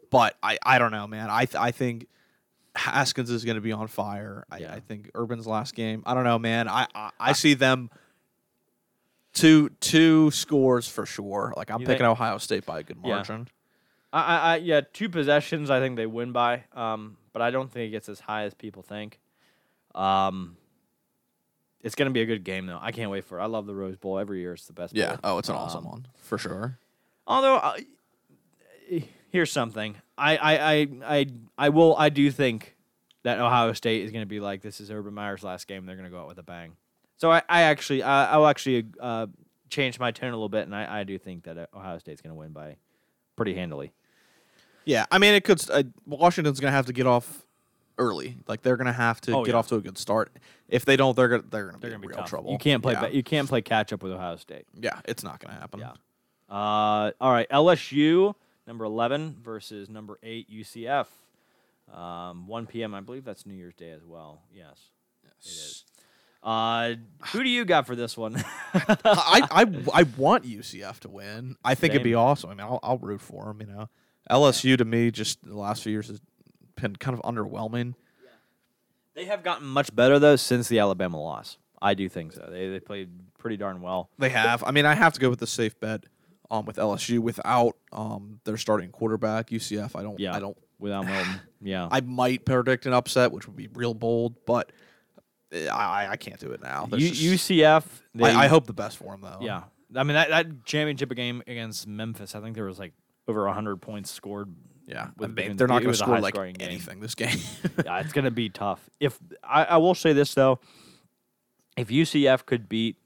But 0.10 0.36
I, 0.44 0.58
I 0.64 0.78
don't 0.80 0.92
know, 0.92 1.08
man. 1.08 1.30
I 1.30 1.46
th- 1.46 1.56
I 1.62 1.72
think 1.72 2.08
Haskins 2.76 3.30
is 3.30 3.44
going 3.46 3.56
to 3.56 3.62
be 3.62 3.72
on 3.72 3.88
fire. 3.88 4.46
I, 4.52 4.58
Yeah. 4.60 4.74
I 4.74 4.80
think 4.80 5.10
Urban's 5.16 5.48
last 5.48 5.76
game. 5.76 6.04
I 6.06 6.14
don't 6.14 6.24
know, 6.24 6.40
man. 6.40 6.68
I 6.68 6.88
I, 6.94 7.10
I 7.20 7.34
see 7.34 7.54
them 7.56 7.90
two 9.34 9.70
two 9.80 10.30
scores 10.32 10.88
for 10.88 11.06
sure. 11.06 11.54
Like 11.58 11.72
I'm 11.72 11.82
You 11.82 11.88
picking 11.88 12.00
think- 12.06 12.10
Ohio 12.12 12.38
State 12.38 12.66
by 12.66 12.80
a 12.80 12.84
good 12.84 13.02
margin. 13.02 13.48
I, 14.12 14.22
I, 14.22 14.38
I, 14.38 14.56
yeah, 14.58 14.82
two 14.94 15.10
possessions. 15.10 15.72
I 15.72 15.80
think 15.80 15.96
they 15.96 16.06
win 16.06 16.32
by. 16.32 16.66
Um, 16.74 17.18
but 17.32 17.42
I 17.42 17.50
don't 17.50 17.72
think 17.72 17.88
it 17.88 17.92
gets 17.92 18.10
as 18.10 18.20
high 18.20 18.44
as 18.44 18.54
people 18.54 18.84
think. 18.84 19.20
Um, 19.96 20.56
it's 21.82 21.96
gonna 21.96 22.12
be 22.12 22.22
a 22.22 22.26
good 22.26 22.44
game 22.44 22.68
though. 22.68 22.80
I 22.82 22.92
can't 22.92 23.10
wait 23.10 23.26
for 23.26 23.40
it. 23.40 23.42
I 23.42 23.48
love 23.48 23.66
the 23.66 23.74
Rose 23.76 23.98
Bowl 23.98 24.20
every 24.20 24.40
year. 24.40 24.54
It's 24.54 24.68
the 24.68 24.74
best. 24.74 24.96
Yeah. 24.96 25.16
bowl. 25.16 25.20
Oh, 25.24 25.38
it's 25.40 25.50
an 25.50 25.56
awesome 25.56 25.86
Um, 25.86 25.92
one 25.92 26.08
for 26.16 26.38
sure. 26.38 26.78
Although, 27.28 27.56
uh, 27.58 27.78
here's 29.32 29.52
something. 29.52 29.96
I, 30.18 30.38
I, 30.38 30.54
I, 30.74 30.88
I, 31.06 31.26
I 31.58 31.70
will. 31.70 31.96
I 31.98 32.10
do 32.10 32.30
think 32.32 32.76
that 33.24 33.40
Ohio 33.40 33.74
State 33.74 34.04
is 34.04 34.12
going 34.12 34.22
to 34.22 34.28
be 34.28 34.40
like 34.40 34.62
this 34.62 34.80
is 34.82 34.92
Urban 34.92 35.14
Meyer's 35.14 35.44
last 35.44 35.68
game. 35.68 35.86
They're 35.86 35.96
going 35.96 36.10
to 36.10 36.12
go 36.12 36.20
out 36.22 36.28
with 36.28 36.38
a 36.38 36.44
bang. 36.44 36.74
So 37.18 37.32
I, 37.32 37.42
I 37.48 37.62
actually, 37.64 38.04
I, 38.04 38.32
I'll 38.34 38.48
actually 38.48 38.86
uh, 39.00 39.28
change 39.70 40.00
my 40.00 40.12
tone 40.12 40.30
a 40.32 40.36
little 40.36 40.50
bit, 40.50 40.66
and 40.66 40.76
I, 40.76 41.00
I 41.00 41.04
do 41.04 41.18
think 41.18 41.44
that 41.46 41.58
uh, 41.58 41.66
Ohio 41.74 41.98
State's 41.98 42.22
going 42.22 42.32
to 42.32 42.38
win 42.40 42.52
by 42.52 42.76
pretty 43.36 43.54
handily. 43.54 43.94
Yeah, 44.86 45.06
I 45.10 45.18
mean, 45.18 45.34
it 45.34 45.44
could. 45.46 45.62
Uh, 45.70 45.84
Washington's 46.06 46.60
going 46.60 46.72
to 46.72 46.76
have 46.76 46.88
to 46.88 46.94
get 46.94 47.08
off 47.08 47.46
early. 47.98 48.36
Like 48.48 48.62
they're 48.64 48.76
going 48.76 48.88
to 48.88 48.92
have 48.92 49.22
to 49.22 49.32
Oh, 49.38 49.46
get 49.46 49.54
yeah. 49.54 49.58
off 49.60 49.68
to 49.70 49.76
a 49.76 49.82
good 49.82 49.98
start. 49.98 50.34
If 50.68 50.84
they 50.84 50.98
don't, 50.98 51.16
they're 51.16 51.30
going 51.30 51.42
to 51.44 51.48
they're 51.48 51.70
going 51.70 51.80
to 51.80 51.88
be 51.88 51.94
in 51.94 52.02
be 52.02 52.08
real 52.08 52.18
tough. 52.18 52.30
trouble. 52.30 52.52
You 52.52 52.58
can't 52.58 52.84
play. 52.84 52.94
Yeah. 52.94 53.02
ba- 53.02 53.16
you 53.16 53.24
can't 53.24 53.48
play 53.48 53.62
catch 53.62 53.94
up 53.94 54.04
with 54.04 54.12
Ohio 54.12 54.36
State. 54.36 54.66
Yeah, 54.80 55.00
it's 55.06 55.24
not 55.24 55.40
going 55.40 55.54
to 55.56 55.60
happen. 55.60 55.80
Yeah. 55.80 55.94
Uh, 56.50 57.12
all 57.20 57.32
right, 57.32 57.50
LSU 57.50 58.36
number 58.68 58.86
eleven 58.86 59.38
versus 59.44 59.90
number 59.90 60.20
eight 60.24 60.50
UCF. 60.50 61.08
Um, 61.94 62.48
1 62.48 62.66
p.m. 62.66 62.96
I 62.96 63.02
believe 63.02 63.26
that's 63.26 63.46
New 63.46 63.54
Year's 63.54 63.76
Day 63.76 63.92
as 63.92 64.04
well. 64.06 64.42
Yes, 64.52 64.80
it 65.26 65.48
is. 65.48 65.86
Uh, 66.42 66.94
who 67.32 67.44
do 67.44 67.50
you 67.50 67.66
got 67.66 67.86
for 67.86 67.96
this 67.96 68.18
one? 68.18 68.36
I, 68.74 69.48
I 69.52 69.66
I 69.94 70.04
want 70.18 70.44
UCF 70.46 71.00
to 71.02 71.10
win. 71.10 71.56
I 71.64 71.76
think 71.76 71.94
it'd 71.94 72.04
be 72.04 72.16
awesome. 72.16 72.50
I 72.50 72.54
mean, 72.54 72.62
I'll, 72.66 72.80
I'll 72.82 72.98
root 72.98 73.22
for 73.22 73.46
them. 73.46 73.62
You 73.62 73.68
know, 73.68 73.90
LSU 74.30 74.78
to 74.78 74.86
me 74.86 75.12
just 75.12 75.44
the 75.46 75.58
last 75.58 75.84
few 75.84 75.92
years 75.92 76.08
has 76.08 76.20
been 76.76 76.96
kind 76.96 77.18
of 77.18 77.24
underwhelming. 77.24 77.96
they 79.14 79.26
have 79.26 79.44
gotten 79.44 79.68
much 79.68 79.96
better 79.96 80.20
though 80.20 80.36
since 80.36 80.68
the 80.68 80.80
Alabama 80.80 81.22
loss. 81.22 81.58
I 81.82 81.94
do 81.94 82.10
think 82.10 82.34
so. 82.34 82.48
They 82.50 82.70
they 82.70 82.80
played 82.80 83.10
pretty 83.38 83.58
darn 83.58 83.82
well. 83.82 84.10
They 84.18 84.30
have. 84.30 84.64
I 84.64 84.72
mean, 84.72 84.86
I 84.86 84.96
have 84.96 85.14
to 85.14 85.20
go 85.20 85.30
with 85.30 85.40
the 85.40 85.48
safe 85.48 85.80
bet. 85.80 86.06
Um, 86.54 86.66
with 86.66 86.76
LSU 86.76 87.18
without 87.18 87.76
um 87.92 88.40
their 88.44 88.58
starting 88.58 88.92
quarterback 88.92 89.48
UCF, 89.50 89.96
I 89.96 90.04
don't. 90.04 90.20
Yeah. 90.20 90.36
I 90.36 90.40
don't. 90.40 90.56
Without 90.78 91.06
Milton, 91.06 91.40
yeah. 91.62 91.88
I 91.90 92.02
might 92.02 92.46
predict 92.46 92.86
an 92.86 92.94
upset, 92.94 93.32
which 93.32 93.48
would 93.48 93.56
be 93.56 93.70
real 93.74 93.94
bold, 93.96 94.36
but 94.46 94.72
uh, 95.56 95.66
I 95.74 96.10
I 96.12 96.16
can't 96.18 96.40
do 96.40 96.52
it 96.52 96.62
now. 96.62 96.88
U- 96.92 96.98
just- 97.00 97.22
UCF. 97.50 97.86
They, 98.14 98.26
I, 98.30 98.44
I 98.44 98.48
hope 98.48 98.68
the 98.68 98.74
best 98.74 98.98
for 98.98 99.12
them 99.14 99.22
though. 99.22 99.40
Yeah, 99.42 99.64
I 99.96 100.04
mean 100.04 100.14
that, 100.16 100.30
that 100.30 100.66
championship 100.66 101.10
game 101.16 101.42
against 101.48 101.88
Memphis. 101.88 102.36
I 102.36 102.42
think 102.42 102.54
there 102.56 102.66
was 102.66 102.78
like 102.78 102.94
over 103.28 103.48
hundred 103.48 103.78
points 103.78 104.12
scored. 104.12 104.54
yeah. 104.86 105.08
With- 105.18 105.36
they're 105.58 105.68
not 105.68 105.82
going 105.82 105.94
to 105.94 105.98
score 105.98 106.16
like 106.20 106.36
high-scoring 106.36 106.54
game. 106.56 106.68
anything 106.70 107.00
this 107.00 107.16
game. 107.16 107.40
yeah, 107.86 108.00
it's 108.02 108.14
gonna 108.14 108.30
be 108.30 108.50
tough. 108.50 108.88
If 109.00 109.18
I, 109.44 109.64
I 109.64 109.78
will 109.78 109.96
say 109.96 110.14
this 110.14 110.34
though, 110.36 110.60
if 111.78 111.88
UCF 111.88 112.46
could 112.46 112.68
beat 112.70 112.98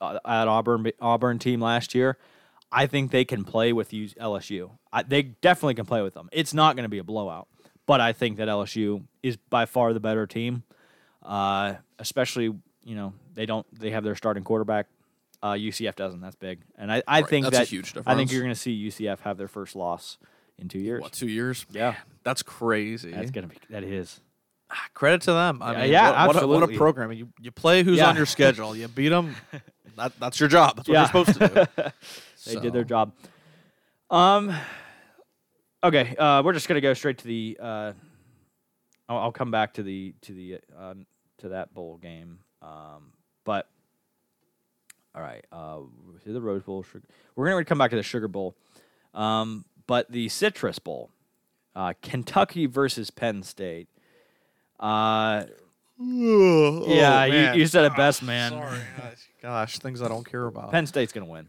uh, 0.00 0.18
at 0.24 0.46
Auburn 0.48 0.90
Auburn 1.00 1.38
team 1.38 1.60
last 1.60 1.94
year, 1.94 2.18
I 2.74 2.86
think 2.86 3.10
they 3.12 3.24
can 3.24 3.44
play 3.44 3.72
with 3.72 3.90
LSU. 3.90 4.70
I, 4.92 5.02
they 5.04 5.22
definitely 5.22 5.74
can 5.74 5.86
play 5.86 6.02
with 6.02 6.14
them. 6.14 6.28
It's 6.32 6.52
not 6.52 6.74
going 6.76 6.82
to 6.84 6.88
be 6.88 6.98
a 6.98 7.04
blowout, 7.04 7.46
but 7.86 8.00
I 8.00 8.12
think 8.12 8.38
that 8.38 8.48
LSU 8.48 9.04
is 9.22 9.36
by 9.36 9.66
far 9.66 9.92
the 9.92 10.00
better 10.00 10.26
team. 10.26 10.64
Uh, 11.22 11.74
especially 11.98 12.52
you 12.84 12.94
know 12.96 13.14
they 13.34 13.46
don't 13.46 13.66
they 13.78 13.90
have 13.90 14.04
their 14.04 14.14
starting 14.16 14.44
quarterback. 14.44 14.86
Uh, 15.42 15.52
UCF 15.52 15.94
doesn't. 15.94 16.20
That's 16.20 16.36
big, 16.36 16.60
and 16.76 16.90
I, 16.90 17.02
I 17.06 17.20
Right, 17.20 17.28
think 17.28 17.44
that's 17.44 17.56
a 17.56 17.58
that 17.60 17.68
huge 17.68 17.94
I 18.06 18.14
think 18.14 18.32
you're 18.32 18.42
going 18.42 18.54
to 18.54 18.58
see 18.60 18.88
UCF 18.88 19.20
have 19.20 19.36
their 19.36 19.48
first 19.48 19.76
loss 19.76 20.18
in 20.58 20.68
two 20.68 20.78
years. 20.78 21.02
what 21.02 21.12
two 21.12 21.28
years? 21.28 21.66
Yeah, 21.70 21.94
That's 22.24 22.42
crazy. 22.42 23.10
that's 23.12 23.30
gonna 23.30 23.46
be 23.48 23.56
that 23.70 23.84
is. 23.84 24.20
Credit 24.94 25.20
to 25.22 25.32
them. 25.32 25.62
I 25.62 25.72
Yeah, 25.72 25.80
mean, 25.82 25.90
yeah, 25.92 26.26
what, 26.26 26.34
what 26.36 26.42
a, 26.42 26.46
what 26.46 26.62
a 26.70 26.76
program. 26.76 27.12
You 27.12 27.28
you 27.40 27.50
play 27.52 27.82
who's 27.84 27.98
Yeah. 27.98 28.08
on 28.08 28.16
your 28.16 28.26
schedule. 28.26 28.74
You 28.74 28.88
beat 28.88 29.10
them. 29.10 29.36
That, 29.96 30.18
that's 30.18 30.40
your 30.40 30.48
job. 30.48 30.74
That's 30.74 30.88
what 30.88 30.94
Yeah. 30.94 31.00
you're 31.02 31.24
supposed 31.24 31.38
to 31.38 31.66
do. 31.76 31.82
They 32.44 32.56
did 32.60 32.72
their 32.72 32.84
job. 32.84 33.12
Um. 34.10 34.54
Okay, 35.82 36.16
uh, 36.16 36.42
we're 36.42 36.54
just 36.54 36.66
gonna 36.68 36.80
go 36.80 36.94
straight 36.94 37.18
to 37.18 37.26
the. 37.26 37.58
Uh, 37.60 37.92
I'll, 39.08 39.18
I'll 39.18 39.32
come 39.32 39.50
back 39.50 39.74
to 39.74 39.82
the 39.82 40.14
to 40.22 40.32
the 40.32 40.58
uh, 40.78 40.94
to 41.38 41.50
that 41.50 41.74
bowl 41.74 41.98
game. 41.98 42.38
Um, 42.62 43.12
but 43.44 43.68
all 45.14 45.20
right, 45.22 45.44
uh, 45.52 45.80
to 46.24 46.32
the 46.32 46.40
Rose 46.40 46.62
Bowl. 46.62 46.84
We're 47.36 47.50
gonna 47.50 47.64
come 47.64 47.78
back 47.78 47.90
to 47.90 47.96
the 47.96 48.02
Sugar 48.02 48.28
Bowl. 48.28 48.56
Um, 49.12 49.64
but 49.86 50.10
the 50.10 50.28
Citrus 50.30 50.78
Bowl, 50.78 51.10
uh, 51.76 51.92
Kentucky 52.00 52.66
versus 52.66 53.10
Penn 53.10 53.42
State. 53.42 53.88
Uh, 54.80 55.44
Oh, 56.00 56.84
yeah, 56.88 57.24
you, 57.52 57.60
you 57.60 57.66
said 57.68 57.84
it 57.84 57.94
best, 57.94 58.20
man. 58.20 58.50
Sorry. 58.50 58.80
Gosh, 58.98 59.28
Gosh, 59.40 59.78
things 59.78 60.02
I 60.02 60.08
don't 60.08 60.28
care 60.28 60.46
about. 60.46 60.72
Penn 60.72 60.86
State's 60.88 61.12
gonna 61.12 61.26
win. 61.26 61.46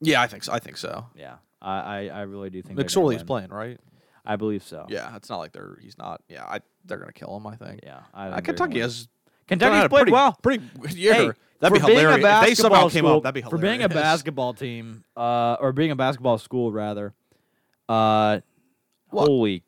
Yeah, 0.00 0.20
I 0.22 0.26
think 0.26 0.44
so. 0.44 0.52
I 0.52 0.58
think 0.58 0.76
so. 0.76 1.06
Yeah, 1.16 1.36
I 1.62 1.72
I, 1.78 2.06
I 2.08 2.20
really 2.22 2.50
do 2.50 2.62
think 2.62 2.76
they're 2.76 2.84
gonna 2.84 3.06
McSorley's 3.06 3.18
win. 3.18 3.26
playing, 3.26 3.48
right? 3.50 3.80
I 4.24 4.36
believe 4.36 4.62
so. 4.64 4.86
Yeah, 4.88 5.14
it's 5.16 5.28
not 5.30 5.38
like 5.38 5.52
they're 5.52 5.78
he's 5.80 5.96
not. 5.98 6.20
Yeah, 6.28 6.44
I, 6.44 6.60
they're 6.84 6.98
gonna 6.98 7.12
kill 7.12 7.36
him. 7.36 7.46
I 7.46 7.56
think. 7.56 7.80
Yeah, 7.84 8.00
I 8.12 8.26
Uh, 8.28 8.34
think 8.34 8.34
they're 8.46 8.54
Kentucky 8.54 8.72
gonna 8.74 8.82
has 8.84 9.08
Kentucky's 9.46 9.76
had 9.76 9.86
a 9.86 9.88
played 9.88 10.00
pretty, 10.00 10.12
well. 10.12 10.36
Pretty 10.42 10.64
good 10.80 10.92
year. 10.94 11.14
Hey, 11.14 11.30
that'd 11.60 11.72
be 11.74 11.80
for 11.80 11.86
being 11.86 11.98
a 11.98 12.00
hilarious. 12.00 12.26
if 12.42 12.46
they 12.48 12.54
somehow 12.54 12.82
basketball 12.84 12.90
came 12.90 12.98
school, 13.04 13.16
up, 13.18 13.22
that'd 13.22 13.34
be 13.34 13.40
hilarious. 13.42 13.50
for 13.60 13.62
being 13.62 13.82
a 13.82 13.88
basketball 13.88 14.54
team, 14.54 15.04
uh, 15.16 15.56
or 15.60 15.72
being 15.72 15.90
a 15.92 15.96
basketball 15.96 16.38
school 16.38 16.72
rather. 16.72 17.14
Uh, 17.88 18.40
What? 19.10 19.28
holy. 19.28 19.62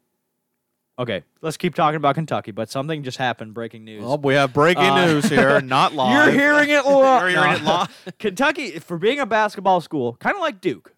Okay, 0.98 1.22
let's 1.42 1.56
keep 1.56 1.74
talking 1.76 1.96
about 1.96 2.16
Kentucky, 2.16 2.50
but 2.50 2.70
something 2.70 3.04
just 3.04 3.18
happened. 3.18 3.54
Breaking 3.54 3.84
news. 3.84 4.02
Well, 4.04 4.18
we 4.18 4.34
have 4.34 4.52
breaking 4.52 4.82
Uh, 4.84 5.06
news 5.06 5.26
here, 5.28 5.60
not 5.62 5.94
live. 5.94 6.26
You're 6.34 6.34
hearing 6.40 6.70
it 6.70 6.84
live. 6.84 7.30
You're 7.30 7.40
hearing 7.40 7.56
it 7.60 7.62
live. 7.62 8.14
Kentucky, 8.18 8.78
for 8.80 8.98
being 8.98 9.20
a 9.20 9.26
basketball 9.26 9.80
school, 9.80 10.14
kind 10.14 10.34
of 10.34 10.40
like 10.40 10.60
Duke. 10.60 10.92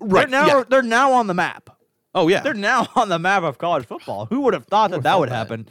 Right, 0.00 0.28
They're 0.28 0.40
now 0.40 0.46
yeah. 0.58 0.64
they're 0.68 0.82
now 0.82 1.12
on 1.12 1.28
the 1.28 1.34
map. 1.34 1.70
Oh 2.14 2.26
yeah. 2.28 2.40
They're 2.40 2.54
now 2.54 2.88
on 2.96 3.08
the 3.08 3.18
map 3.20 3.44
of 3.44 3.56
college 3.58 3.86
football. 3.86 4.26
Who 4.26 4.40
would 4.40 4.54
have 4.54 4.66
thought 4.66 4.90
that 4.90 5.04
that 5.04 5.18
would 5.18 5.28
happen 5.28 5.68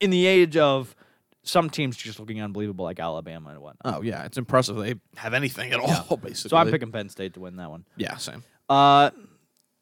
in 0.00 0.08
the 0.10 0.26
age 0.26 0.56
of 0.56 0.94
some 1.42 1.68
teams 1.70 1.96
just 1.96 2.18
looking 2.18 2.40
unbelievable 2.40 2.84
like 2.86 2.98
Alabama 2.98 3.50
and 3.50 3.60
whatnot? 3.60 3.96
oh 3.96 4.02
yeah, 4.02 4.24
it's 4.24 4.38
impressive. 4.38 4.76
They 4.76 4.94
have 5.16 5.34
anything 5.34 5.72
at 5.72 5.80
all, 5.80 6.16
basically. 6.16 6.48
So 6.48 6.56
I'm 6.56 6.70
picking 6.70 6.90
Penn 6.92 7.08
State 7.10 7.34
to 7.34 7.40
win 7.40 7.56
that 7.56 7.68
one. 7.68 7.84
Yeah, 7.96 8.16
same. 8.16 8.42
Uh, 8.70 9.10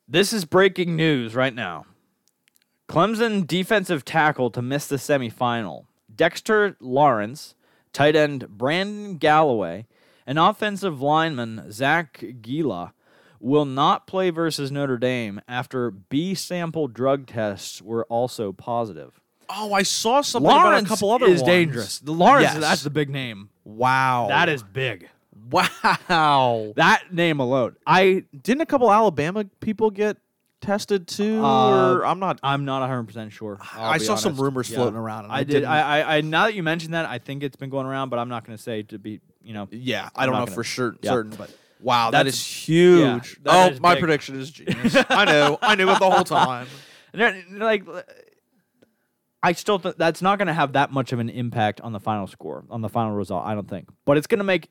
this 0.08 0.32
is 0.32 0.44
breaking 0.44 0.96
news 0.96 1.34
right 1.34 1.54
now. 1.54 1.86
Clemson 2.88 3.46
defensive 3.46 4.04
tackle 4.04 4.50
to 4.50 4.62
miss 4.62 4.86
the 4.86 4.96
semifinal. 4.96 5.86
Dexter 6.14 6.76
Lawrence, 6.80 7.54
tight 7.92 8.14
end 8.16 8.48
Brandon 8.48 9.16
Galloway, 9.16 9.86
and 10.26 10.38
offensive 10.38 11.00
lineman 11.02 11.70
Zach 11.72 12.24
Gila 12.42 12.92
will 13.40 13.64
not 13.64 14.06
play 14.06 14.30
versus 14.30 14.70
Notre 14.72 14.96
Dame 14.98 15.40
after 15.46 15.90
B 15.90 16.34
sample 16.34 16.88
drug 16.88 17.26
tests 17.26 17.82
were 17.82 18.04
also 18.06 18.52
positive. 18.52 19.20
Oh, 19.48 19.72
I 19.72 19.82
saw 19.82 20.22
something 20.22 20.50
Lawrence 20.50 20.86
about 20.86 20.86
a 20.86 20.88
couple 20.88 21.10
other 21.12 21.26
is 21.26 21.40
ones. 21.42 21.52
dangerous. 21.52 21.98
The 22.00 22.12
Lawrence, 22.12 22.52
Yes. 22.54 22.60
that's 22.60 22.82
the 22.82 22.90
big 22.90 23.10
name. 23.10 23.50
Wow. 23.64 24.26
That 24.28 24.48
is 24.48 24.62
big. 24.62 25.08
wow. 25.50 26.72
That 26.76 27.12
name 27.12 27.38
alone. 27.40 27.76
I 27.86 28.24
Didn't 28.42 28.62
a 28.62 28.66
couple 28.66 28.90
Alabama 28.92 29.44
people 29.60 29.90
get 29.90 30.16
tested 30.66 31.06
too? 31.08 31.44
Uh, 31.44 31.92
or 31.94 32.04
I'm 32.06 32.18
not. 32.18 32.38
I'm 32.42 32.64
not 32.64 32.80
100 32.80 33.04
percent 33.04 33.32
sure. 33.32 33.58
I'll 33.74 33.90
I 33.92 33.98
be 33.98 34.04
saw 34.04 34.16
some 34.16 34.36
rumors 34.36 34.68
Yeah. 34.68 34.76
floating 34.76 34.96
around. 34.98 35.24
And 35.24 35.32
I, 35.32 35.38
I 35.38 35.44
did. 35.44 35.64
I, 35.64 35.80
I, 36.00 36.16
I. 36.16 36.20
Now 36.20 36.44
that 36.46 36.54
you 36.54 36.62
mentioned 36.62 36.94
that, 36.94 37.06
I 37.06 37.18
think 37.18 37.42
it's 37.42 37.56
been 37.56 37.70
going 37.70 37.86
around, 37.86 38.10
but 38.10 38.18
I'm 38.18 38.28
not 38.28 38.44
going 38.46 38.56
to 38.56 38.62
say 38.62 38.82
to 38.84 38.98
be. 38.98 39.20
You 39.42 39.54
know. 39.54 39.68
Yeah, 39.70 40.08
I 40.14 40.24
I'm 40.24 40.26
don't 40.30 40.34
know 40.40 40.44
gonna- 40.46 40.54
for 40.56 40.64
sure, 40.64 40.96
yeah. 41.02 41.10
certain, 41.10 41.32
but 41.36 41.54
wow, 41.80 42.10
that 42.10 42.18
That's- 42.24 42.34
is 42.34 42.44
huge. 42.46 43.38
that 43.44 43.70
oh, 43.70 43.72
is 43.72 43.80
my 43.80 43.94
big. 43.94 44.00
prediction 44.00 44.40
is 44.40 44.50
genius. 44.52 44.96
I 45.08 45.24
know, 45.24 45.58
I 45.62 45.74
knew 45.76 45.88
it 45.88 45.98
the 45.98 46.10
whole 46.10 46.24
time. 46.24 46.66
And 47.14 47.60
like, 47.60 47.82
I 49.42 49.52
still 49.52 49.78
think 49.78 49.96
that's 49.96 50.20
not 50.20 50.38
going 50.38 50.48
to 50.48 50.52
have 50.54 50.72
that 50.74 50.90
much 50.92 51.12
of 51.12 51.18
an 51.18 51.30
impact 51.30 51.80
on 51.80 51.92
the 51.92 52.00
final 52.00 52.26
score, 52.26 52.64
on 52.68 52.82
the 52.82 52.88
final 52.90 53.12
result. 53.14 53.44
I 53.46 53.54
don't 53.54 53.68
think, 53.68 53.88
but 54.04 54.16
it's 54.18 54.26
going 54.26 54.38
to 54.38 54.44
make. 54.44 54.68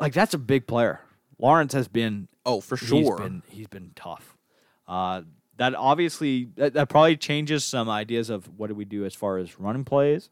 Like 0.00 0.12
that's 0.12 0.34
a 0.34 0.38
big 0.38 0.66
player. 0.66 1.00
Lawrence 1.38 1.72
has 1.74 1.86
been. 1.88 2.28
Oh, 2.44 2.60
for 2.60 2.76
He's 2.76 2.88
sure. 2.88 3.18
been. 3.18 3.42
He's 3.48 3.66
been 3.68 3.92
tough. 3.94 4.35
Uh, 4.88 5.22
that 5.56 5.74
obviously 5.74 6.48
that, 6.56 6.74
that 6.74 6.88
probably 6.88 7.16
changes 7.16 7.64
some 7.64 7.88
ideas 7.88 8.30
of 8.30 8.46
what 8.58 8.66
do 8.68 8.74
we 8.74 8.84
do 8.84 9.04
as 9.04 9.14
far 9.14 9.38
as 9.38 9.58
running 9.58 9.84
plays, 9.84 10.28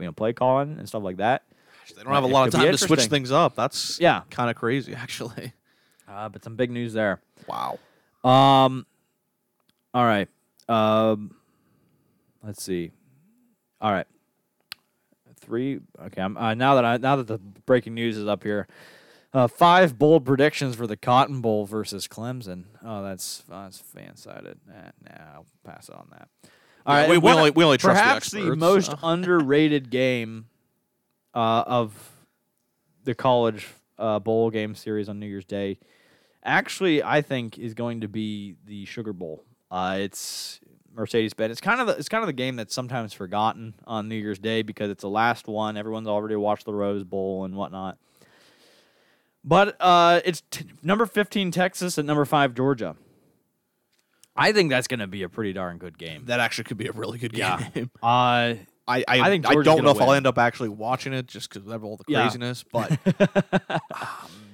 you 0.00 0.06
know, 0.06 0.12
play 0.12 0.32
calling 0.32 0.78
and 0.78 0.88
stuff 0.88 1.02
like 1.02 1.18
that. 1.18 1.42
They 1.96 2.02
don't 2.02 2.12
have 2.12 2.24
a 2.24 2.26
lot 2.26 2.48
of 2.48 2.54
time 2.54 2.70
to 2.72 2.78
switch 2.78 3.04
things 3.06 3.30
up. 3.30 3.54
That's 3.54 4.00
Yeah. 4.00 4.22
kind 4.30 4.50
of 4.50 4.56
crazy, 4.56 4.94
actually. 4.96 5.52
Uh, 6.08 6.28
but 6.28 6.42
some 6.42 6.56
big 6.56 6.70
news 6.70 6.92
there. 6.92 7.20
Wow. 7.46 7.78
Um, 8.24 8.86
all 9.92 10.04
right. 10.04 10.28
Um, 10.68 11.34
let's 12.42 12.62
see. 12.62 12.90
All 13.80 13.92
right. 13.92 14.06
Three. 15.40 15.80
Okay. 16.06 16.22
I'm 16.22 16.36
uh, 16.38 16.54
now 16.54 16.74
that 16.76 16.84
I 16.84 16.96
now 16.96 17.16
that 17.16 17.26
the 17.26 17.38
breaking 17.66 17.94
news 17.94 18.16
is 18.16 18.26
up 18.26 18.42
here. 18.42 18.66
Uh, 19.34 19.48
five 19.48 19.98
bold 19.98 20.24
predictions 20.24 20.76
for 20.76 20.86
the 20.86 20.96
Cotton 20.96 21.40
Bowl 21.40 21.66
versus 21.66 22.06
Clemson. 22.06 22.64
Oh, 22.84 23.02
that's 23.02 23.42
that's 23.48 23.82
FanSided. 23.82 24.54
Nah, 24.66 24.74
nah, 25.02 25.24
I'll 25.34 25.46
pass 25.64 25.88
on 25.90 26.06
that. 26.12 26.28
All 26.86 26.94
Yeah, 26.94 27.00
right, 27.00 27.10
we- 27.10 27.18
we 27.18 27.30
only- 27.32 27.50
we 27.50 27.64
only 27.64 27.76
trust 27.78 27.96
the 27.98 28.02
perhaps 28.02 28.30
the, 28.30 28.38
experts, 28.40 28.60
most 28.60 28.90
so. 28.92 28.98
underrated 29.02 29.90
game 29.90 30.46
uh, 31.34 31.64
of 31.66 32.12
the 33.02 33.14
college 33.14 33.66
uh, 33.98 34.20
bowl 34.20 34.50
game 34.50 34.74
series 34.76 35.08
on 35.08 35.18
New 35.18 35.26
Year's 35.26 35.44
Day. 35.44 35.78
Actually, 36.44 37.02
I 37.02 37.20
think 37.22 37.58
is 37.58 37.74
going 37.74 38.02
to 38.02 38.08
be 38.08 38.54
the 38.66 38.84
Sugar 38.84 39.12
Bowl. 39.12 39.42
Uh, 39.70 39.96
it's 39.98 40.60
Mercedes 40.94 41.34
Benz. 41.34 41.52
It's 41.52 41.60
kind 41.60 41.80
of 41.80 41.88
the, 41.88 41.94
it's 41.96 42.08
kind 42.08 42.22
of 42.22 42.26
the 42.28 42.32
game 42.34 42.54
that's 42.54 42.74
sometimes 42.74 43.12
forgotten 43.12 43.74
on 43.86 44.08
New 44.08 44.14
Year's 44.14 44.38
Day 44.38 44.62
because 44.62 44.90
it's 44.90 45.02
the 45.02 45.08
last 45.08 45.48
one. 45.48 45.76
Everyone's 45.76 46.06
already 46.06 46.36
watched 46.36 46.66
the 46.66 46.74
Rose 46.74 47.02
Bowl 47.02 47.44
and 47.44 47.56
whatnot. 47.56 47.98
But 49.44 49.76
uh, 49.80 50.20
it's 50.24 50.42
t- 50.50 50.64
number 50.82 51.06
fifteen 51.06 51.50
Texas 51.50 51.98
and 51.98 52.06
number 52.06 52.24
five 52.24 52.54
Georgia. 52.54 52.96
I 54.36 54.52
think 54.52 54.70
that's 54.70 54.88
going 54.88 55.00
to 55.00 55.06
be 55.06 55.22
a 55.22 55.28
pretty 55.28 55.52
darn 55.52 55.78
good 55.78 55.96
game. 55.96 56.24
That 56.24 56.40
actually 56.40 56.64
could 56.64 56.76
be 56.78 56.88
a 56.88 56.92
really 56.92 57.18
good 57.18 57.36
Yeah. 57.36 57.68
game. 57.74 57.90
Uh, 58.02 58.54
I, 58.86 58.98
I, 59.08 59.20
I 59.20 59.24
think 59.30 59.46
I 59.48 59.54
don't 59.54 59.64
gonna 59.64 59.82
know 59.82 59.90
if 59.92 60.00
I'll 60.02 60.12
end 60.12 60.26
up 60.26 60.36
actually 60.36 60.68
watching 60.68 61.14
it 61.14 61.26
just 61.26 61.48
because 61.52 61.66
of 61.70 61.84
all 61.84 61.96
the 61.96 62.04
Yeah. 62.06 62.22
craziness, 62.22 62.64
but 62.70 62.90
um, 63.70 63.80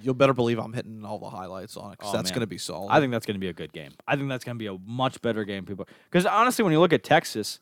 you'll 0.01 0.15
better 0.15 0.35
believe 0.35 0.59
I'm 0.59 0.73
hitting 0.73 1.05
all 1.05 1.19
the 1.19 1.31
highlights 1.31 1.77
on 1.77 1.93
it 1.93 1.99
because 1.99 2.15
Oh, 2.15 2.17
that's 2.17 2.31
going 2.31 2.43
to 2.43 2.47
be 2.47 2.59
solid. 2.59 2.91
I 2.93 3.01
think 3.01 3.11
that's 3.11 3.27
going 3.27 3.35
to 3.35 3.41
be 3.41 3.49
a 3.49 3.53
good 3.53 3.73
game. 3.73 3.91
I 4.07 4.15
think 4.15 4.29
that's 4.29 4.45
going 4.45 4.57
to 4.57 4.59
be 4.59 4.67
a 4.69 4.77
much 4.87 5.21
better 5.21 5.45
game, 5.45 5.65
people. 5.65 5.89
Because 6.05 6.27
honestly, 6.27 6.63
when 6.63 6.73
you 6.73 6.79
look 6.79 6.93
at 6.93 7.03
Texas, 7.03 7.59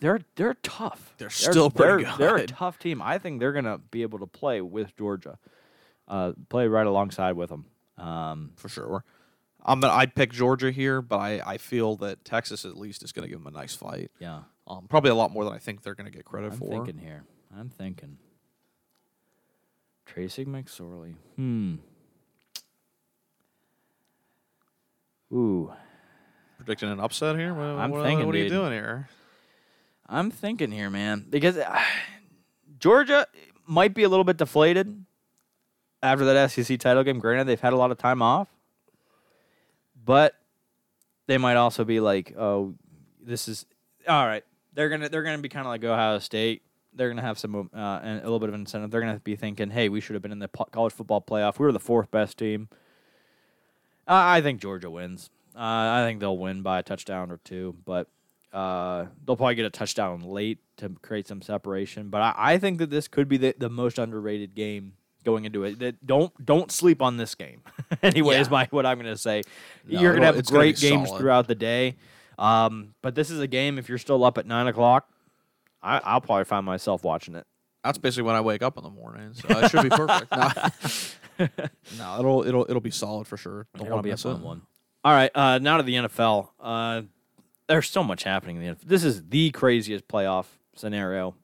they're 0.00 0.20
they're 0.36 0.54
tough. 0.62 1.12
They're 1.18 1.28
still 1.28 1.70
pretty 1.70 2.04
they're, 2.04 2.16
They're 2.16 2.36
a 2.36 2.40
good. 2.40 2.48
tough 2.50 2.78
team. 2.78 3.02
I 3.02 3.18
think 3.18 3.40
they're 3.40 3.52
going 3.52 3.66
to 3.66 3.78
be 3.90 4.00
able 4.02 4.18
to 4.20 4.26
play 4.26 4.62
with 4.62 4.96
Georgia, 4.96 5.38
uh, 6.08 6.32
play 6.48 6.66
right 6.68 6.86
alongside 6.86 7.32
with 7.32 7.50
them. 7.50 7.66
Um, 7.98 8.50
for 8.56 8.68
sure. 8.68 9.04
I'm 9.64 9.80
gonna, 9.80 9.92
I'd 9.92 10.14
pick 10.14 10.32
Georgia 10.32 10.70
here, 10.72 11.00
but 11.00 11.18
I, 11.18 11.40
I 11.46 11.58
feel 11.58 11.96
that 11.96 12.24
Texas 12.24 12.64
at 12.64 12.76
least 12.76 13.02
is 13.04 13.12
going 13.12 13.22
to 13.24 13.28
give 13.28 13.38
them 13.42 13.46
a 13.54 13.56
nice 13.56 13.74
fight. 13.76 14.10
yeah, 14.18 14.40
Um, 14.66 14.86
probably 14.88 15.10
a 15.10 15.14
lot 15.14 15.30
more 15.30 15.44
than 15.44 15.52
I 15.52 15.58
think 15.58 15.82
they're 15.82 15.94
going 15.94 16.10
to 16.10 16.16
get 16.16 16.24
credit 16.24 16.52
I'm 16.52 16.58
for. 16.58 16.68
thinking 16.68 16.98
here. 16.98 17.22
I'm 17.56 17.68
thinking. 17.68 18.18
Tracy 20.04 20.44
McSorley. 20.44 21.14
Hmm. 21.36 21.76
Ooh. 25.32 25.72
Predicting 26.58 26.90
an 26.90 27.00
upset 27.00 27.36
here. 27.36 27.54
What, 27.54 27.62
I'm 27.64 27.90
what- 27.90 28.02
thinking, 28.04 28.26
What 28.26 28.34
are 28.34 28.38
you 28.38 28.44
dude. 28.44 28.52
doing 28.52 28.72
here? 28.72 29.08
I'm 30.08 30.30
thinking 30.30 30.70
here, 30.72 30.90
man, 30.90 31.24
because 31.30 31.56
uh, 31.56 31.80
Georgia 32.78 33.26
might 33.66 33.94
be 33.94 34.02
a 34.02 34.08
little 34.08 34.24
bit 34.24 34.36
deflated 34.36 35.06
after 36.02 36.24
that 36.24 36.50
SEC 36.50 36.78
title 36.78 37.04
game. 37.04 37.18
Granted, 37.18 37.46
they've 37.46 37.60
had 37.60 37.72
a 37.72 37.76
lot 37.76 37.90
of 37.90 37.98
time 37.98 38.22
off, 38.22 38.48
but 40.04 40.34
they 41.26 41.38
might 41.38 41.56
also 41.56 41.84
be 41.84 42.00
like, 42.00 42.34
"Oh, 42.36 42.74
this 43.20 43.48
is 43.48 43.66
all 44.08 44.26
right." 44.26 44.44
They're 44.74 44.88
gonna 44.88 45.08
they're 45.08 45.22
gonna 45.22 45.38
be 45.38 45.48
kind 45.48 45.66
of 45.66 45.70
like 45.70 45.84
Ohio 45.84 46.18
State. 46.18 46.62
They're 46.94 47.08
gonna 47.08 47.22
have 47.22 47.38
some 47.38 47.70
uh, 47.74 48.00
a 48.02 48.20
little 48.22 48.40
bit 48.40 48.48
of 48.48 48.54
incentive. 48.54 48.90
They're 48.90 49.00
gonna 49.00 49.20
be 49.20 49.36
thinking, 49.36 49.70
"Hey, 49.70 49.88
we 49.88 50.00
should 50.00 50.14
have 50.14 50.22
been 50.22 50.32
in 50.32 50.40
the 50.40 50.48
college 50.48 50.92
football 50.92 51.20
playoff. 51.20 51.58
We 51.58 51.66
were 51.66 51.72
the 51.72 51.78
fourth 51.80 52.10
best 52.10 52.38
team." 52.38 52.68
Uh, 54.08 54.14
I 54.14 54.40
think 54.40 54.60
Georgia 54.60 54.90
wins. 54.90 55.30
Uh, 55.54 55.60
I 55.60 56.04
think 56.04 56.20
they'll 56.20 56.38
win 56.38 56.62
by 56.62 56.80
a 56.80 56.82
touchdown 56.82 57.30
or 57.30 57.38
two, 57.44 57.76
but 57.84 58.08
uh, 58.52 59.06
they'll 59.24 59.36
probably 59.36 59.54
get 59.54 59.66
a 59.66 59.70
touchdown 59.70 60.20
late 60.22 60.58
to 60.78 60.88
create 61.02 61.28
some 61.28 61.42
separation. 61.42 62.08
But 62.08 62.22
I, 62.22 62.34
I 62.36 62.58
think 62.58 62.78
that 62.78 62.90
this 62.90 63.06
could 63.06 63.28
be 63.28 63.36
the, 63.36 63.54
the 63.56 63.70
most 63.70 63.98
underrated 63.98 64.54
game 64.54 64.94
going 65.24 65.44
into 65.44 65.64
it. 65.64 65.78
That 65.78 66.06
don't 66.06 66.32
don't 66.44 66.70
sleep 66.70 67.02
on 67.02 67.16
this 67.16 67.34
game. 67.34 67.62
anyway, 68.02 68.38
is 68.38 68.50
my 68.50 68.66
what 68.70 68.86
I'm 68.86 68.98
going 68.98 69.12
to 69.12 69.18
say. 69.18 69.42
No, 69.86 70.00
you're 70.00 70.12
going 70.12 70.22
to 70.22 70.34
have 70.34 70.46
great 70.46 70.78
games 70.78 71.08
solid. 71.08 71.20
throughout 71.20 71.48
the 71.48 71.54
day. 71.54 71.96
Um, 72.38 72.94
but 73.02 73.14
this 73.14 73.30
is 73.30 73.40
a 73.40 73.46
game. 73.46 73.78
If 73.78 73.88
you're 73.88 73.98
still 73.98 74.24
up 74.24 74.38
at 74.38 74.46
nine 74.46 74.66
o'clock, 74.66 75.08
I, 75.82 75.98
I'll 75.98 76.20
probably 76.20 76.44
find 76.44 76.64
myself 76.64 77.04
watching 77.04 77.34
it. 77.34 77.46
That's 77.84 77.98
basically 77.98 78.24
when 78.24 78.36
I 78.36 78.40
wake 78.40 78.62
up 78.62 78.76
in 78.76 78.84
the 78.84 78.90
morning, 78.90 79.34
so 79.34 79.46
it 79.58 79.70
should 79.70 79.82
be 79.82 79.90
perfect. 79.90 80.30
no, 81.38 81.48
no, 81.98 82.18
it'll 82.18 82.46
it'll 82.46 82.66
it'll 82.68 82.80
be 82.80 82.90
solid 82.90 83.26
for 83.26 83.36
sure. 83.36 83.66
Don't 83.76 83.86
It'll 83.86 84.02
be 84.02 84.10
a 84.10 84.16
fun 84.16 84.36
it. 84.36 84.42
one. 84.42 84.62
All 85.04 85.12
right, 85.12 85.30
uh, 85.34 85.58
now 85.58 85.78
to 85.78 85.82
the 85.82 85.94
NFL. 85.94 86.50
Uh, 86.60 87.02
there's 87.68 87.90
so 87.90 88.04
much 88.04 88.22
happening 88.22 88.56
in 88.56 88.62
the 88.62 88.74
NFL. 88.74 88.82
This 88.84 89.02
is 89.02 89.24
the 89.24 89.50
craziest 89.50 90.06
playoff 90.06 90.46
scenario 90.76 91.34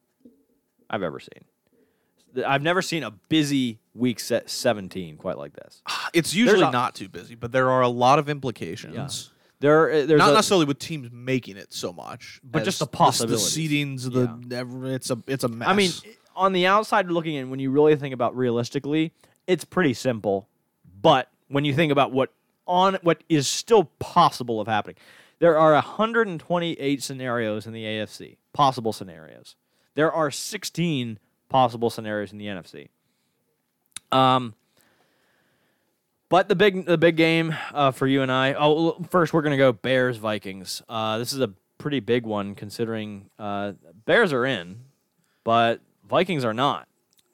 I've 0.88 1.02
ever 1.02 1.18
seen. 1.18 1.44
I've 2.46 2.62
never 2.62 2.82
seen 2.82 3.02
a 3.02 3.10
busy 3.10 3.78
week 3.94 4.20
set 4.20 4.48
17 4.50 5.16
quite 5.16 5.38
like 5.38 5.54
this. 5.54 5.82
It's 6.14 6.34
usually 6.34 6.62
a- 6.62 6.70
not 6.70 6.94
too 6.94 7.08
busy, 7.08 7.34
but 7.34 7.52
there 7.52 7.70
are 7.70 7.82
a 7.82 7.88
lot 7.88 8.18
of 8.18 8.28
implications. 8.28 9.30
There, 9.60 9.90
uh, 9.90 10.06
there's 10.06 10.18
Not 10.18 10.30
a, 10.30 10.34
necessarily 10.34 10.66
with 10.66 10.78
teams 10.78 11.10
making 11.12 11.56
it 11.56 11.72
so 11.72 11.92
much, 11.92 12.40
But 12.44 12.64
just 12.64 12.78
the 12.78 12.86
possibilities. 12.86 13.54
The, 13.54 13.68
seedings, 13.68 14.12
the 14.48 14.56
ever, 14.56 14.86
it's 14.92 15.10
a 15.10 15.18
it's 15.26 15.42
a 15.42 15.48
mess. 15.48 15.68
I 15.68 15.74
mean, 15.74 15.90
on 16.36 16.52
the 16.52 16.66
outside 16.66 17.10
looking 17.10 17.34
in, 17.34 17.50
when 17.50 17.58
you 17.58 17.70
really 17.70 17.96
think 17.96 18.14
about 18.14 18.36
realistically, 18.36 19.12
it's 19.46 19.64
pretty 19.64 19.94
simple. 19.94 20.48
But 21.02 21.28
when 21.48 21.64
you 21.64 21.74
think 21.74 21.90
about 21.90 22.12
what 22.12 22.32
on 22.66 22.98
what 23.02 23.24
is 23.28 23.48
still 23.48 23.84
possible 23.98 24.60
of 24.60 24.68
happening, 24.68 24.96
there 25.40 25.58
are 25.58 25.72
128 25.72 27.02
scenarios 27.02 27.66
in 27.66 27.72
the 27.72 27.84
AFC, 27.84 28.36
possible 28.52 28.92
scenarios. 28.92 29.56
There 29.94 30.12
are 30.12 30.30
16 30.30 31.18
possible 31.48 31.90
scenarios 31.90 32.32
in 32.32 32.38
the 32.38 32.46
NFC. 32.46 32.88
Um, 34.12 34.54
but 36.28 36.48
the 36.48 36.54
big 36.56 36.84
the 36.86 36.98
big 36.98 37.16
game 37.16 37.54
uh, 37.72 37.90
for 37.90 38.06
you 38.06 38.22
and 38.22 38.30
I. 38.30 38.54
Oh, 38.54 39.02
first 39.10 39.32
we're 39.32 39.42
gonna 39.42 39.56
go 39.56 39.72
Bears 39.72 40.16
Vikings. 40.18 40.82
Uh, 40.88 41.18
this 41.18 41.32
is 41.32 41.40
a 41.40 41.50
pretty 41.78 42.00
big 42.00 42.24
one 42.26 42.54
considering 42.54 43.30
uh, 43.38 43.72
Bears 44.04 44.32
are 44.32 44.44
in, 44.44 44.80
but 45.44 45.80
Vikings 46.08 46.44
are 46.44 46.54
not. 46.54 46.88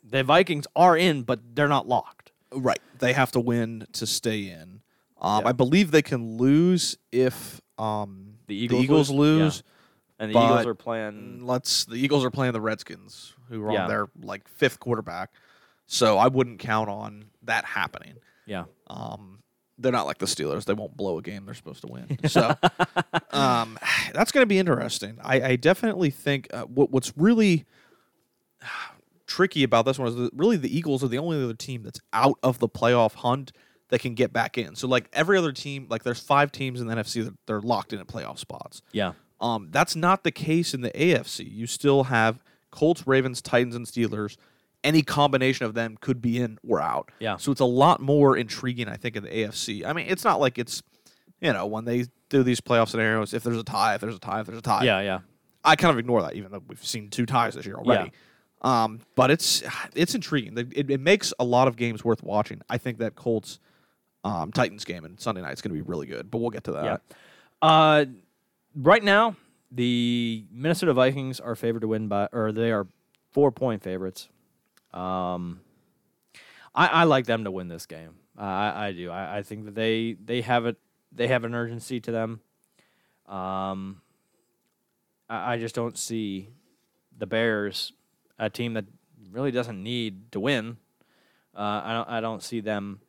The 0.09 0.23
Vikings 0.23 0.67
are 0.77 0.97
in, 0.97 1.23
but 1.23 1.41
they're 1.55 1.69
not 1.69 1.89
locked. 1.89 2.31
right? 2.53 2.79
They 2.99 3.15
have 3.15 3.33
to 3.33 3.41
win 3.41 3.87
to 3.95 4.07
stay 4.07 4.49
in. 4.49 4.81
Um, 5.21 5.43
Yeah. 5.43 5.49
I 5.49 5.53
believe 5.53 5.91
they 5.91 6.03
can 6.03 6.37
lose 6.37 6.97
if 7.11 7.61
um, 7.79 8.35
The 8.47 8.55
Eagles 8.55 8.85
Eagles 8.85 9.11
lose? 9.11 9.41
lose. 9.41 9.63
And 10.21 10.33
the 10.33 10.39
Eagles 10.39 10.67
are 10.67 10.75
playing. 10.75 11.41
Let's 11.45 11.87
the 11.87 11.97
Eagles 11.97 12.25
are 12.25 12.31
playing 12.31 12.53
the 12.53 12.61
Redskins, 12.61 13.33
who 13.49 13.63
are 13.65 13.73
Yeah. 13.73 13.83
on 13.85 13.89
their 13.89 14.07
like 14.23 14.49
fifth 14.49 14.81
quarterback. 14.81 15.31
So 15.87 16.17
I 16.19 16.29
wouldn't 16.29 16.59
count 16.61 16.89
on 16.89 17.27
that 17.43 17.65
happening. 17.65 18.15
Yeah, 18.47 18.65
Um, 18.89 19.41
they're 19.79 19.93
not 19.93 20.07
like 20.07 20.19
the 20.19 20.27
Steelers; 20.27 20.65
they 20.67 20.73
won't 20.75 20.97
blow 20.97 21.19
a 21.19 21.23
game 21.23 21.45
they're 21.47 21.55
supposed 21.55 21.81
to 21.83 21.89
win. 21.89 22.19
So 22.29 22.55
um, 23.33 23.79
that's 24.13 24.33
going 24.33 24.43
to 24.43 24.47
be 24.47 24.59
interesting. 24.59 25.19
I, 25.23 25.43
I 25.43 25.57
definitely 25.57 26.11
think 26.11 26.49
uh, 26.53 26.63
what, 26.65 26.91
what's 26.91 27.13
really 27.17 27.65
tricky 29.27 29.63
about 29.65 29.85
this 29.87 29.99
one 29.99 30.09
is 30.09 30.15
that 30.17 30.31
really 30.35 30.57
the 30.57 30.75
Eagles 30.77 31.03
are 31.03 31.09
the 31.09 31.19
only 31.19 31.43
other 31.43 31.55
team 31.55 31.83
that's 31.83 32.01
out 32.13 32.39
of 32.43 32.59
the 32.59 32.69
playoff 32.69 33.15
hunt 33.15 33.53
that 33.89 34.01
can 34.01 34.15
get 34.15 34.33
back 34.33 34.57
in. 34.59 34.77
So 34.77 34.87
like 34.89 35.09
every 35.13 35.37
other 35.39 35.53
team, 35.53 35.87
like 35.89 36.03
there's 36.03 36.21
five 36.21 36.53
teams 36.53 36.81
in 36.81 36.87
the 36.87 36.95
NFC 36.95 37.25
that 37.25 37.35
they're 37.47 37.61
locked 37.61 37.93
in 37.93 38.01
at 38.01 38.07
playoff 38.07 38.39
spots. 38.39 38.83
yeah, 38.93 39.13
Um, 39.41 39.69
that's 39.71 39.97
not 39.97 40.25
the 40.25 40.31
case 40.33 40.75
in 40.75 40.81
the 40.83 40.91
AFC. 40.91 41.51
You 41.51 41.67
still 41.67 42.05
have 42.05 42.43
Colts, 42.75 43.07
Ravens, 43.07 43.41
Titans, 43.41 43.77
and 43.77 43.87
Steelers. 43.87 44.37
Any 44.83 45.01
combination 45.01 45.65
of 45.65 45.75
them 45.75 45.97
could 46.01 46.21
be 46.21 46.39
in 46.39 46.59
or 46.67 46.83
out. 46.83 47.11
Yeah. 47.21 47.37
So 47.37 47.53
it's 47.53 47.61
a 47.61 47.65
lot 47.65 48.01
more 48.01 48.37
intriguing, 48.37 48.89
I 48.89 48.97
think, 48.97 49.17
in 49.17 49.23
the 49.23 49.31
AFC. 49.31 49.85
I 49.87 49.95
mean, 49.95 50.07
it's 50.09 50.25
not 50.25 50.41
like 50.41 50.59
it's, 50.59 50.83
you 51.41 51.53
know, 51.53 51.65
when 51.65 51.85
they 51.85 52.07
do 52.29 52.43
these 52.43 52.61
playoff 52.61 52.89
scenarios, 52.89 53.33
if 53.33 53.43
there's 53.43 53.57
a 53.57 53.65
tie, 53.65 53.95
if 53.95 54.01
there's 54.01 54.17
a 54.17 54.19
tie, 54.19 54.41
if 54.41 54.47
there's 54.47 54.59
a 54.59 54.63
tie. 54.63 54.85
yeah, 54.85 55.01
yeah. 55.01 55.21
I 55.65 55.77
kind 55.77 55.93
of 55.93 55.99
ignore 55.99 56.21
that, 56.21 56.35
even 56.35 56.53
though 56.53 56.63
we've 56.69 56.85
seen 56.85 57.09
two 57.09 57.25
ties 57.25 57.55
this 57.55 57.65
year 57.65 57.77
already. 57.77 58.13
Um, 58.61 59.01
but 59.15 59.31
it's 59.31 59.63
it's 59.95 60.15
intriguing. 60.15 60.59
It, 60.59 60.91
it 60.91 61.01
makes 61.01 61.33
a 61.39 61.45
lot 61.45 61.69
of 61.69 61.77
games 61.77 62.05
worth 62.05 62.23
watching. 62.23 62.61
I 62.69 62.77
think 62.77 62.99
that 62.99 63.15
Colts 63.15 63.61
um, 64.25 64.53
Titans 64.53 64.85
game 64.85 65.05
and 65.05 65.19
Sunday 65.21 65.41
night 65.41 65.53
is 65.53 65.63
going 65.63 65.75
to 65.75 65.83
be 65.83 65.89
really 65.89 66.07
good, 66.07 66.31
but 66.31 66.39
we'll 66.39 66.51
get 66.51 66.65
to 66.65 66.73
that. 66.73 66.85
Yeah. 66.85 66.97
Uh, 67.63 68.05
right 68.75 69.03
now, 69.03 69.37
the 69.75 70.45
Minnesota 70.53 70.95
Vikings 70.95 71.41
are 71.41 71.57
favored 71.57 71.81
to 71.81 71.89
win 71.89 72.07
by, 72.09 72.29
or 72.33 72.53
they 72.53 72.71
are 72.71 72.87
four 73.33 73.51
point 73.51 73.83
favorites. 73.83 74.29
Um, 74.93 75.61
I, 76.75 76.87
I 76.87 77.05
like 77.05 77.27
them 77.27 77.45
to 77.45 77.51
win 77.51 77.69
this 77.69 77.87
game. 77.87 78.15
Uh, 78.39 78.43
I, 78.43 78.87
I 78.87 78.93
do. 78.93 79.11
I, 79.11 79.39
I 79.39 79.43
think 79.43 79.65
that 79.65 79.75
they 79.75 80.17
they 80.25 80.43
have 80.43 80.67
it. 80.67 80.77
They 81.13 81.29
have 81.29 81.45
an 81.45 81.55
urgency 81.55 82.01
to 82.01 82.13
them. 82.13 82.41
Um, 83.29 84.01
I, 85.29 85.55
I 85.55 85.59
just 85.59 85.75
don't 85.75 85.99
see 85.99 86.49
the 87.17 87.27
Bears, 87.27 87.93
a 88.39 88.51
team 88.51 88.75
that 88.75 88.85
really 89.31 89.51
doesn't 89.51 89.83
need 89.83 90.33
to 90.33 90.41
win. 90.41 90.77
Uh, 91.57 91.83
I 91.85 91.93
don't. 91.93 92.09
I 92.09 92.21
don't 92.21 92.43
see 92.43 92.61
them 92.61 93.01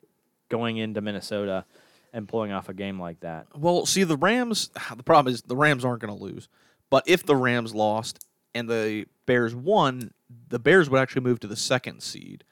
going 0.50 0.78
into 0.78 1.02
Minnesota 1.02 1.66
and 2.16 2.28
pulling 2.28 2.52
off 2.52 2.70
a 2.70 2.74
game 2.74 3.00
like 3.00 3.20
that. 3.20 3.46
Well, 3.56 3.86
see, 3.86 4.04
the 4.04 4.18
Rams. 4.18 4.70
The 4.96 5.04
problem 5.04 5.32
is 5.34 5.44
the 5.44 5.56
Rams 5.56 5.86
aren't 5.86 6.02
going 6.02 6.18
to 6.18 6.24
lose. 6.24 6.48
But 6.90 7.04
if 7.08 7.26
the 7.26 7.36
Rams 7.36 7.76
lost 7.76 8.26
and 8.56 8.70
the 8.70 9.06
Bears 9.26 9.54
won, 9.54 10.12
the 10.48 10.60
Bears 10.60 10.90
would 10.90 11.00
actually 11.00 11.24
move 11.24 11.40
to 11.42 11.48
the 11.48 11.56
second 11.56 12.02
seed. 12.02 12.44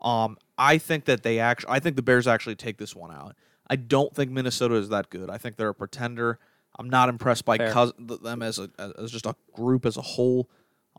Um, 0.00 0.36
I 0.58 0.78
think 0.78 1.06
that 1.06 1.22
they 1.22 1.38
actually. 1.38 1.72
I 1.72 1.80
think 1.80 1.96
the 1.96 2.02
Bears 2.02 2.26
actually 2.28 2.56
take 2.56 2.76
this 2.78 2.94
one 2.94 3.10
out. 3.10 3.34
I 3.68 3.76
don't 3.76 4.14
think 4.14 4.30
Minnesota 4.30 4.74
is 4.76 4.90
that 4.90 5.10
good. 5.10 5.30
I 5.30 5.38
think 5.38 5.56
they're 5.56 5.70
a 5.70 5.74
pretender. 5.74 6.38
I'm 6.78 6.90
not 6.90 7.08
impressed 7.08 7.44
by 7.46 7.56
cous- 7.56 7.92
them 7.98 8.42
as 8.42 8.58
a 8.58 8.68
as 8.98 9.10
just 9.10 9.24
a 9.26 9.34
group 9.54 9.86
as 9.86 9.96
a 9.96 10.02
whole. 10.02 10.48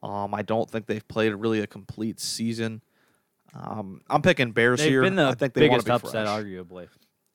Um, 0.01 0.33
I 0.33 0.41
don't 0.41 0.69
think 0.69 0.85
they've 0.87 1.07
played 1.07 1.33
really 1.35 1.59
a 1.59 1.67
complete 1.67 2.19
season. 2.19 2.81
Um, 3.53 4.01
I'm 4.09 4.21
picking 4.21 4.51
Bears 4.51 4.79
They've 4.79 4.89
here. 4.89 5.01
been 5.01 5.15
the 5.15 5.27
I 5.27 5.33
think 5.33 5.53
they 5.53 5.69
want 5.69 5.85
biggest 5.85 6.05
upset, 6.05 6.25
fresh. 6.27 6.43
arguably. 6.43 6.87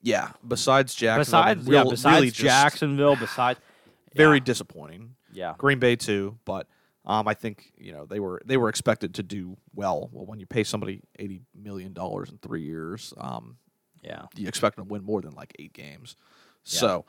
Yeah, 0.03 0.31
besides 0.47 0.95
Jacksonville, 0.95 1.43
Besides, 1.55 1.67
real- 1.69 1.85
yeah, 1.85 1.91
besides 1.91 2.15
really 2.17 2.31
Jacksonville, 2.31 3.17
besides 3.17 3.61
very 4.17 4.39
yeah, 4.39 4.45
disappointing. 4.45 5.15
yeah, 5.33 5.55
Green 5.59 5.79
Bay 5.79 5.95
too, 5.97 6.39
but 6.45 6.67
um, 7.05 7.27
I 7.29 7.35
think 7.35 7.73
you 7.79 7.93
know 7.93 8.07
they 8.07 8.19
were 8.21 8.43
they 8.45 8.57
were 8.57 8.69
expected 8.69 9.15
to 9.15 9.23
do 9.23 9.57
well. 9.75 10.09
Well, 10.13 10.27
when 10.27 10.41
you 10.41 10.47
pay 10.47 10.65
somebody 10.65 11.03
eighty 11.19 11.43
million 11.55 11.93
dollars 11.93 12.31
in 12.31 12.39
three 12.39 12.63
years, 12.63 13.15
um, 13.19 13.57
yeah. 14.03 14.23
you 14.37 14.49
expect 14.49 14.77
them 14.77 14.87
to 14.87 14.93
win 14.93 15.05
more 15.05 15.21
than 15.23 15.33
like 15.35 15.55
eight 15.59 15.73
games. 15.73 16.17
Yeah. 16.65 16.79
So 16.81 17.05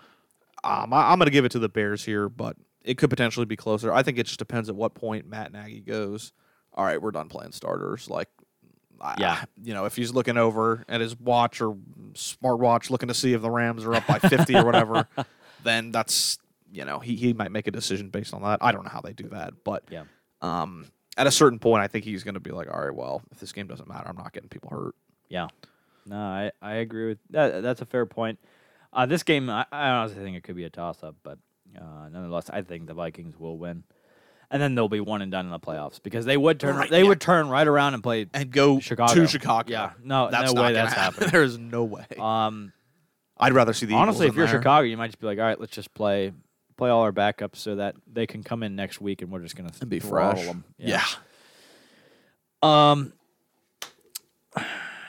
um, 0.64 0.94
I, 0.94 1.12
I'm 1.12 1.18
going 1.20 1.26
to 1.28 1.32
give 1.32 1.46
it 1.46 1.52
to 1.54 1.60
the 1.60 1.70
Bears 1.70 2.06
here, 2.06 2.30
but 2.30 2.56
it 2.84 2.98
could 2.98 3.10
potentially 3.10 3.46
be 3.48 3.56
closer. 3.56 3.92
I 3.94 4.04
think 4.04 4.18
it 4.20 4.26
just 4.28 4.40
depends 4.40 4.70
at 4.70 4.76
what 4.76 4.94
point 4.94 5.28
Matt 5.28 5.52
Nagy 5.52 5.80
goes. 5.82 6.32
All 6.74 6.86
right, 6.86 7.02
we're 7.02 7.12
done 7.12 7.30
playing 7.30 7.52
starters. 7.52 8.10
Like, 8.10 8.30
I- 9.02 9.16
Yeah. 9.20 9.44
you 9.64 9.74
know, 9.74 9.86
if 9.86 9.96
he's 9.96 10.12
looking 10.14 10.38
over 10.38 10.84
at 10.90 11.02
his 11.02 11.16
watch 11.20 11.62
or 11.62 11.76
smartwatch, 12.14 12.90
looking 12.90 13.08
to 13.08 13.14
see 13.14 13.34
if 13.34 13.42
the 13.42 13.52
Rams 13.52 13.86
are 13.86 13.94
up 13.96 14.06
by 14.08 14.20
50 14.20 14.56
or 14.56 14.66
whatever, 14.66 15.08
then 15.64 15.92
that's 15.92 16.38
you 16.72 16.86
know 16.86 17.00
he 17.00 17.16
he 17.16 17.34
might 17.34 17.52
make 17.52 17.68
a 17.68 17.72
decision 17.72 18.10
based 18.10 18.34
on 18.34 18.42
that. 18.44 18.60
I 18.62 18.72
don't 18.72 18.84
know 18.84 18.90
how 18.90 19.02
they 19.02 19.14
do 19.14 19.28
that, 19.30 19.54
but 19.64 19.84
Yeah. 19.90 20.04
um, 20.42 20.88
at 21.18 21.28
a 21.28 21.32
certain 21.32 21.60
point, 21.60 21.84
I 21.84 21.88
think 21.88 22.06
he's 22.06 22.24
going 22.24 22.34
to 22.34 22.40
be 22.40 22.50
like, 22.52 22.68
all 22.74 22.82
right, 22.82 22.94
well, 22.96 23.22
if 23.32 23.40
this 23.40 23.52
game 23.52 23.68
doesn't 23.68 23.88
matter, 23.88 24.08
I'm 24.10 24.18
not 24.18 24.34
getting 24.34 24.50
people 24.50 24.72
hurt. 24.72 24.96
Yeah. 25.30 25.48
No, 26.08 26.18
I, 26.18 26.52
I 26.62 26.76
agree 26.76 27.08
with 27.10 27.20
that. 27.30 27.62
That's 27.62 27.82
a 27.82 27.86
fair 27.86 28.06
point. 28.08 28.40
Uh, 28.92 29.06
this 29.06 29.24
game, 29.24 29.50
I, 29.50 29.66
I 29.72 29.90
honestly 29.90 30.24
think 30.24 30.36
it 30.36 30.44
could 30.44 30.56
be 30.56 30.64
a 30.66 30.70
toss 30.70 31.04
up, 31.04 31.16
but 31.24 31.38
uh, 31.78 32.10
nonetheless, 32.12 32.50
I 32.50 32.62
think 32.64 32.88
the 32.88 32.94
Vikings 32.94 33.38
will 33.40 33.58
win. 33.58 33.84
And 34.54 34.62
then 34.62 34.76
they'll 34.76 34.88
be 34.88 35.00
one 35.02 35.22
and 35.24 35.32
done 35.32 35.46
in 35.46 35.52
the 35.52 35.60
playoffs 35.60 36.02
because 36.02 36.26
they 36.26 36.38
would 36.38 36.60
turn 36.60 36.76
Right, 36.76 36.90
they 36.90 37.02
yeah. 37.02 37.08
would 37.08 37.20
turn 37.20 37.50
right 37.50 37.68
around 37.68 37.96
and 37.96 38.04
play. 38.04 38.28
and 38.36 38.52
go 38.52 38.80
Chicago. 38.80 39.14
to 39.16 39.28
Chicago. 39.28 39.70
Yeah, 39.72 39.92
no, 40.04 40.30
that's 40.30 40.54
no 40.54 40.62
way 40.62 40.74
that's 40.74 40.94
happen. 40.94 41.14
happening. 41.24 41.30
there 41.32 41.44
is 41.44 41.58
no 41.58 41.84
way. 41.84 42.06
Um, 42.20 42.72
I'd 43.38 43.54
rather 43.54 43.74
see 43.74 43.88
the 43.88 43.96
honestly, 43.96 44.28
if 44.28 44.34
Eagles 44.34 44.38
you're 44.38 44.46
there. 44.48 44.62
Chicago, 44.62 44.86
you 44.86 44.96
might 44.96 45.08
just 45.08 45.20
be 45.20 45.26
like, 45.26 45.40
all 45.40 45.44
right, 45.46 45.60
let's 45.60 45.74
just 45.74 45.92
play 45.96 46.32
play 46.78 46.90
all 46.92 47.02
our 47.02 47.12
backups 47.12 47.58
so 47.58 47.76
that 47.76 47.96
they 48.12 48.26
can 48.28 48.44
come 48.44 48.62
in 48.64 48.76
next 48.76 49.02
week 49.02 49.22
and 49.24 49.32
we're 49.32 49.40
just 49.42 49.56
gonna 49.56 49.72
and 49.82 49.90
be 49.90 50.00
fresh. 50.00 50.46
them. 50.46 50.64
Yeah. 50.78 51.04
Um, 52.62 53.14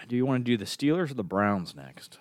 do 0.09 0.16
you 0.16 0.24
want 0.26 0.44
to 0.44 0.50
do 0.50 0.57
the 0.57 0.64
Steelers 0.64 1.11
or 1.11 1.14
the 1.14 1.22
Browns 1.24 1.74
next? 1.76 2.18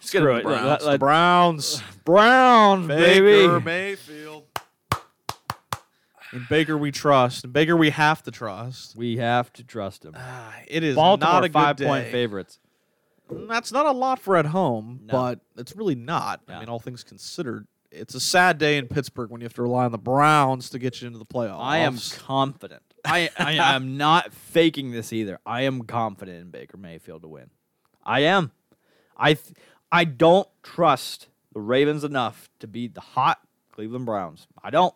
Screw 0.00 0.36
it. 0.36 0.42
Browns. 0.42 0.66
Let- 0.66 0.80
The 0.80 0.86
let- 0.86 1.00
Browns. 1.00 1.82
Browns, 2.04 2.88
Baker 2.88 3.22
baby. 3.58 3.64
Mayfield. 3.64 4.44
In 6.32 6.46
Baker 6.48 6.78
we 6.78 6.90
trust. 6.90 7.44
In 7.44 7.50
Baker 7.50 7.76
we 7.76 7.90
have 7.90 8.22
to 8.24 8.30
trust. 8.30 8.96
We 8.96 9.18
have 9.18 9.52
to 9.54 9.64
trust 9.64 10.04
him. 10.04 10.14
Ah, 10.16 10.54
it 10.66 10.82
is 10.82 10.96
Baltimore 10.96 11.32
not 11.34 11.44
a 11.44 11.48
five 11.52 11.76
good 11.76 11.86
point 11.86 12.04
day. 12.06 12.12
favorites. 12.12 12.58
That's 13.30 13.72
not 13.72 13.86
a 13.86 13.92
lot 13.92 14.18
for 14.18 14.36
at 14.36 14.46
home, 14.46 15.00
No. 15.04 15.12
but 15.12 15.40
it's 15.56 15.74
really 15.76 15.94
not. 15.94 16.40
Yeah. 16.48 16.56
I 16.56 16.60
mean, 16.60 16.68
all 16.68 16.78
things 16.80 17.02
considered, 17.04 17.66
it's 17.90 18.14
a 18.14 18.20
sad 18.20 18.58
day 18.58 18.76
in 18.76 18.88
Pittsburgh 18.88 19.30
when 19.30 19.40
you 19.40 19.44
have 19.46 19.54
to 19.54 19.62
rely 19.62 19.84
on 19.86 19.92
the 19.92 19.98
Browns 19.98 20.68
to 20.70 20.78
get 20.78 21.00
you 21.00 21.06
into 21.06 21.18
the 21.18 21.24
playoffs. 21.26 21.60
I 21.60 21.78
am 21.78 21.98
confident. 22.18 22.82
I, 23.04 23.30
I 23.38 23.52
am 23.74 23.96
not 23.96 24.32
faking 24.34 24.90
this 24.90 25.12
either. 25.12 25.38
I 25.46 25.62
am 25.62 25.82
confident 25.82 26.40
in 26.40 26.50
Baker 26.50 26.76
Mayfield 26.76 27.22
to 27.22 27.28
win. 27.28 27.50
I 28.04 28.20
am. 28.20 28.52
I 29.16 29.34
th- 29.34 29.56
I 29.90 30.04
don't 30.04 30.48
trust 30.62 31.28
the 31.54 31.60
Ravens 31.60 32.04
enough 32.04 32.50
to 32.60 32.66
beat 32.66 32.94
the 32.94 33.00
hot 33.00 33.38
Cleveland 33.72 34.06
Browns. 34.06 34.46
I 34.62 34.70
don't. 34.70 34.94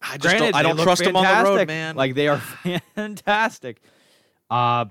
I 0.00 0.16
just 0.16 0.22
Granted, 0.22 0.52
don't, 0.52 0.54
I 0.54 0.62
don't 0.62 0.78
trust 0.78 1.04
them 1.04 1.16
on 1.16 1.24
the 1.24 1.50
road, 1.50 1.66
man. 1.66 1.96
Like 1.96 2.14
they 2.14 2.28
are 2.28 2.38
fantastic. 2.94 3.80
Uh, 4.50 4.86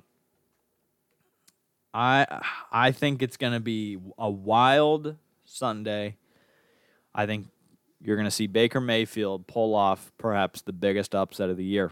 I 1.93 2.41
I 2.71 2.91
think 2.91 3.21
it's 3.21 3.37
going 3.37 3.53
to 3.53 3.59
be 3.59 3.97
a 4.17 4.29
wild 4.29 5.15
Sunday. 5.45 6.17
I 7.15 7.25
think 7.25 7.47
you're 8.01 8.17
going 8.17 8.25
to 8.27 8.31
see 8.31 8.47
Baker 8.47 8.81
Mayfield 8.81 9.47
pull 9.47 9.73
off 9.73 10.11
perhaps 10.17 10.61
the 10.61 10.73
biggest 10.73 11.15
upset 11.15 11.49
of 11.49 11.57
the 11.57 11.63
year, 11.63 11.91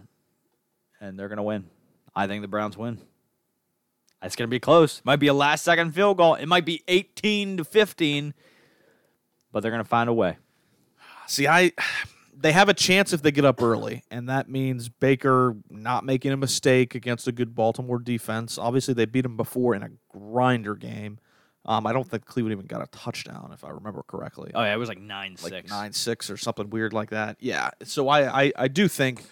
and 0.99 1.17
they're 1.17 1.29
going 1.29 1.37
to 1.37 1.43
win. 1.43 1.65
I 2.15 2.27
think 2.27 2.41
the 2.41 2.47
Browns 2.47 2.77
win. 2.77 2.99
It's 4.21 4.35
going 4.35 4.47
to 4.47 4.51
be 4.51 4.59
close. 4.59 5.01
Might 5.03 5.17
be 5.17 5.27
a 5.27 5.33
last 5.33 5.63
second 5.63 5.93
field 5.93 6.17
goal. 6.17 6.35
It 6.35 6.47
might 6.47 6.65
be 6.65 6.83
18 6.87 7.57
to 7.57 7.63
15, 7.63 8.33
but 9.51 9.59
they're 9.61 9.71
going 9.71 9.83
to 9.83 9.89
find 9.89 10.09
a 10.09 10.13
way. 10.13 10.37
See, 11.27 11.47
I 11.47 11.71
they 12.37 12.51
have 12.51 12.69
a 12.69 12.73
chance 12.73 13.13
if 13.13 13.21
they 13.21 13.31
get 13.31 13.45
up 13.45 13.61
early, 13.61 14.03
and 14.11 14.29
that 14.29 14.49
means 14.49 14.89
Baker 14.89 15.55
not 15.69 16.03
making 16.03 16.31
a 16.31 16.37
mistake 16.37 16.95
against 16.95 17.27
a 17.27 17.31
good 17.31 17.55
Baltimore 17.55 17.99
defense. 17.99 18.57
Obviously, 18.57 18.93
they 18.93 19.05
beat 19.05 19.21
them 19.21 19.37
before 19.37 19.75
in 19.75 19.83
a 19.83 19.89
grinder 20.09 20.75
game. 20.75 21.19
Um, 21.65 21.87
I 21.87 21.93
don't 21.93 22.07
think 22.07 22.25
Cleveland 22.25 22.53
even 22.53 22.67
got 22.67 22.83
a 22.83 22.87
touchdown, 22.87 23.51
if 23.53 23.63
I 23.63 23.69
remember 23.69 24.03
correctly. 24.03 24.51
Oh 24.53 24.61
yeah, 24.61 24.73
it 24.73 24.77
was 24.77 24.89
like 24.89 24.99
nine 24.99 25.35
like 25.41 25.53
six. 25.53 25.69
nine 25.69 25.93
six 25.93 26.29
or 26.29 26.37
something 26.37 26.69
weird 26.69 26.93
like 26.93 27.09
that. 27.09 27.37
Yeah. 27.39 27.71
So 27.83 28.07
I, 28.07 28.43
I 28.43 28.51
I 28.55 28.67
do 28.67 28.87
think 28.87 29.23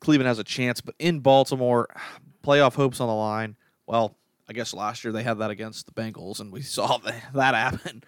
Cleveland 0.00 0.28
has 0.28 0.38
a 0.38 0.44
chance, 0.44 0.80
but 0.80 0.94
in 0.98 1.20
Baltimore, 1.20 1.88
playoff 2.44 2.74
hopes 2.74 3.00
on 3.00 3.08
the 3.08 3.14
line. 3.14 3.56
Well, 3.86 4.16
I 4.48 4.52
guess 4.52 4.72
last 4.72 5.04
year 5.04 5.12
they 5.12 5.22
had 5.22 5.38
that 5.38 5.50
against 5.50 5.86
the 5.86 5.92
Bengals, 5.92 6.40
and 6.40 6.52
we 6.52 6.62
saw 6.62 6.98
that, 6.98 7.22
that 7.34 7.54
happen. 7.54 8.02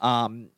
Um, 0.00 0.50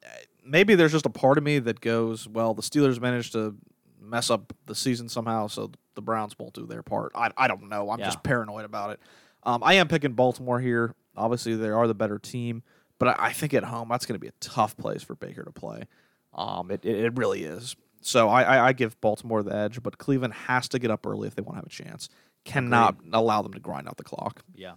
maybe 0.48 0.74
there's 0.74 0.92
just 0.92 1.06
a 1.06 1.11
part 1.11 1.38
of 1.38 1.44
me 1.44 1.58
that 1.61 1.80
goes, 1.80 2.26
well, 2.28 2.54
the 2.54 2.62
Steelers 2.62 3.00
managed 3.00 3.32
to 3.32 3.54
mess 4.00 4.30
up 4.30 4.52
the 4.66 4.74
season 4.74 5.08
somehow, 5.08 5.46
so 5.48 5.70
the 5.94 6.02
Browns 6.02 6.38
won't 6.38 6.54
do 6.54 6.66
their 6.66 6.82
part. 6.82 7.12
I 7.14 7.30
I 7.37 7.48
don't 7.48 7.68
know. 7.68 7.90
I'm 7.90 7.98
Yeah. 7.98 8.06
just 8.06 8.22
paranoid 8.22 8.64
about 8.64 8.90
it. 8.90 9.00
Um, 9.42 9.62
I 9.62 9.74
am 9.74 9.88
picking 9.88 10.12
Baltimore 10.12 10.61
here. 10.61 10.94
Obviously, 11.16 11.54
they 11.56 11.68
are 11.68 11.87
the 11.87 11.94
better 11.94 12.18
team, 12.18 12.62
but 12.98 13.08
I, 13.20 13.26
I 13.28 13.32
think 13.32 13.54
at 13.54 13.64
home 13.64 13.88
that's 13.90 14.06
going 14.06 14.14
to 14.14 14.18
be 14.20 14.28
a 14.28 14.32
tough 14.40 14.76
place 14.76 15.02
for 15.02 15.14
Baker 15.14 15.42
to 15.44 15.52
play. 15.52 15.84
Um, 16.34 16.70
it, 16.70 16.84
it, 16.84 16.96
it 17.04 17.16
really 17.18 17.44
is. 17.44 17.76
So 18.00 18.28
I, 18.28 18.42
I, 18.42 18.66
I 18.68 18.72
give 18.72 19.00
Baltimore 19.00 19.42
the 19.42 19.54
edge, 19.54 19.82
but 19.82 19.98
Cleveland 19.98 20.34
has 20.34 20.68
to 20.68 20.78
get 20.78 20.90
up 20.90 21.04
early 21.06 21.26
if 21.26 21.34
they 21.34 21.42
want 21.42 21.54
to 21.54 21.58
have 21.58 21.66
a 21.66 21.68
chance. 21.70 22.08
Cannot 22.44 22.96
allow 23.12 23.42
them 23.42 23.52
to 23.54 23.61
grind 23.61 23.88
out 23.88 23.96
the 23.96 24.04
clock. 24.04 24.42
Yeah. 24.54 24.74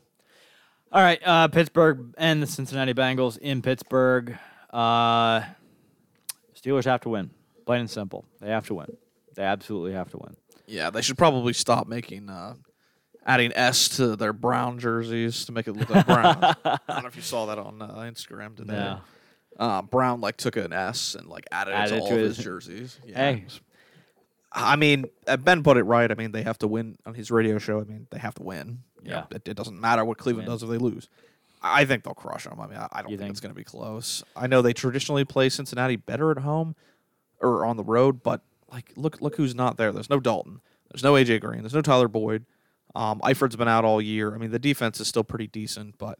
All 0.92 1.02
right, 1.02 1.22
uh, 1.24 1.48
Pittsburgh 1.48 2.14
and 2.18 2.42
the 2.44 2.48
Cincinnati 2.48 2.94
Bengals 2.94 3.38
in 3.38 3.62
Pittsburgh. 3.62 4.38
Uh, 4.72 5.42
Steelers 6.64 6.86
have 6.86 7.02
to 7.02 7.10
win. 7.10 7.32
Plain 7.66 7.82
and 7.82 7.90
simple. 7.90 8.26
They 8.40 8.50
have 8.50 8.68
to 8.68 8.74
win. 8.76 8.98
They 9.36 9.44
absolutely 9.44 9.94
have 9.94 10.10
to 10.12 10.18
win. 10.18 10.36
Yeah, 10.68 10.90
they 10.90 11.02
should 11.02 11.18
probably 11.18 11.54
stop 11.54 11.88
making 11.88 12.30
uh, 12.30 12.56
adding 13.26 13.52
S 13.56 13.90
to 13.98 14.16
their 14.16 14.34
brown 14.34 14.80
jerseys 14.80 15.46
to 15.46 15.52
make 15.52 15.68
it 15.68 15.74
look 15.74 15.90
like 15.90 16.06
brown. 16.06 16.38
I 16.66 16.80
don't 16.88 17.02
know 17.04 17.08
if 17.08 17.16
you 17.16 17.22
saw 17.22 17.46
that 17.48 17.58
on 17.58 17.82
uh, 17.82 17.88
Instagram 18.00 18.56
today. 18.56 18.74
No. 18.74 19.00
Uh, 19.60 19.82
Brown 19.82 20.22
like 20.22 20.38
took 20.38 20.56
an 20.56 20.72
S 20.74 21.14
and 21.14 21.28
like 21.28 21.46
added, 21.52 21.74
Added 21.74 21.94
it 21.94 21.96
to 21.96 22.00
to 22.00 22.06
all 22.06 22.14
of 22.14 22.20
his- 22.20 22.38
his 22.38 22.46
jerseys. 22.46 23.00
Yeah. 23.06 23.18
Hey. 23.18 23.46
I 24.54 24.76
mean, 24.76 25.06
uh, 25.28 25.38
Ben 25.38 25.64
put 25.64 25.78
it 25.78 25.84
right. 25.84 26.10
I 26.12 26.16
mean, 26.16 26.32
they 26.32 26.44
have 26.44 26.58
to 26.60 26.68
win 26.68 26.98
on 27.06 27.14
his 27.14 27.32
radio 27.32 27.58
show. 27.58 27.80
I 27.80 27.84
mean, 27.84 28.08
they 28.12 28.20
have 28.20 28.36
to 28.36 28.44
win. 28.44 28.80
You 29.04 29.12
know, 29.12 29.16
Yeah. 29.32 29.36
it, 29.38 29.48
it 29.48 29.54
doesn't 29.56 29.80
matter 29.80 30.04
what 30.04 30.18
Cleveland 30.18 30.48
Win. 30.48 30.56
does 30.56 30.64
if 30.64 30.70
they 30.70 30.78
lose. 30.78 31.10
I 31.62 31.86
think 31.86 32.04
they'll 32.04 32.14
crush 32.14 32.46
them. 32.46 32.60
I 32.60 32.68
mean, 32.68 32.78
I, 32.78 32.88
I 32.92 33.02
don't 33.02 33.10
think, 33.10 33.22
think? 33.22 33.32
it's 33.32 33.40
going 33.40 33.54
to 33.54 33.56
be 33.56 33.64
close. 33.64 34.24
I 34.36 34.48
know 34.48 34.62
they 34.62 34.74
traditionally 34.74 35.26
play 35.26 35.50
Cincinnati 35.50 35.96
better 35.96 36.32
at 36.32 36.40
home 36.40 36.76
or 37.40 37.66
on 37.66 37.78
the 37.78 37.84
road, 37.84 38.24
but 38.24 38.42
like, 38.72 38.92
look, 38.96 39.22
look 39.22 39.36
who's 39.36 39.54
not 39.54 39.78
there. 39.78 39.92
There's 39.92 40.10
no 40.10 40.20
Dalton. 40.20 40.62
There's 40.92 41.04
no 41.04 41.14
AJ 41.14 41.42
Green. 41.42 41.62
There's 41.62 41.74
no 41.74 41.82
Tyler 41.82 42.08
Boyd. 42.08 42.46
Um, 42.96 43.22
Eifert's 43.22 43.56
been 43.56 43.68
out 43.68 43.86
all 43.86 44.02
year. 44.02 44.34
I 44.34 44.38
mean, 44.38 44.52
the 44.52 44.60
defense 44.60 45.00
is 45.00 45.08
still 45.08 45.24
pretty 45.24 45.48
decent, 45.48 45.98
but 45.98 46.20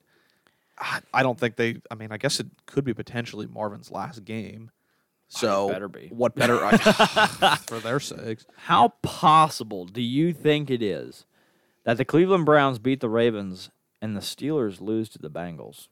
I, 0.78 1.02
I 1.14 1.24
don't 1.24 1.40
think 1.40 1.58
they. 1.58 1.78
I 1.90 1.96
mean, 1.96 2.12
I 2.12 2.18
guess 2.18 2.40
it 2.40 2.48
could 2.66 2.86
be 2.86 2.94
potentially 2.94 3.48
Marvin's 3.48 3.92
last 3.92 4.24
game. 4.24 4.72
So 5.28 5.70
better 5.70 5.88
be. 5.88 6.08
What 6.10 6.36
better 6.36 6.60
I, 6.64 6.78
for 7.68 7.80
their 7.80 8.00
sakes? 8.00 8.46
How 8.56 8.90
possible 9.02 9.86
do 9.86 10.02
you 10.02 10.34
think 10.34 10.70
it 10.70 10.82
is 10.82 11.26
that 11.84 11.98
the 11.98 12.06
Cleveland 12.06 12.46
Browns 12.46 12.80
beat 12.80 13.00
the 13.00 13.10
Ravens 13.10 13.70
and 14.02 14.16
the 14.16 14.22
Steelers 14.22 14.82
lose 14.82 15.10
to 15.10 15.20
the 15.20 15.30
Bengals? 15.30 15.88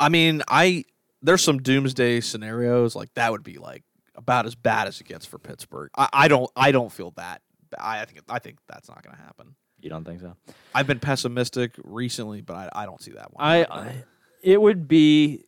I 0.00 0.08
mean, 0.08 0.42
I 0.48 0.84
there's 1.22 1.42
some 1.42 1.58
doomsday 1.58 2.20
scenarios 2.20 2.94
like 2.94 3.12
that 3.14 3.32
would 3.32 3.44
be 3.44 3.58
like 3.58 3.82
about 4.14 4.46
as 4.46 4.54
bad 4.54 4.86
as 4.86 5.00
it 5.00 5.06
gets 5.06 5.26
for 5.26 5.38
Pittsburgh. 5.38 5.90
I, 5.96 6.08
I 6.12 6.28
don't 6.28 6.50
I 6.56 6.72
don't 6.72 6.92
feel 6.92 7.12
that. 7.12 7.42
I, 7.78 8.02
I 8.02 8.04
think 8.04 8.20
I 8.28 8.38
think 8.38 8.58
that's 8.68 8.88
not 8.88 9.02
going 9.02 9.16
to 9.16 9.22
happen. 9.22 9.54
You 9.80 9.90
don't 9.90 10.04
think 10.04 10.20
so? 10.20 10.34
I've 10.74 10.86
been 10.86 11.00
pessimistic 11.00 11.72
recently, 11.84 12.40
but 12.40 12.54
I, 12.54 12.68
I 12.82 12.86
don't 12.86 13.02
see 13.02 13.12
that 13.12 13.32
one. 13.34 13.44
I. 13.44 13.64
I 13.64 14.04
it 14.44 14.60
would 14.60 14.86
be 14.86 15.44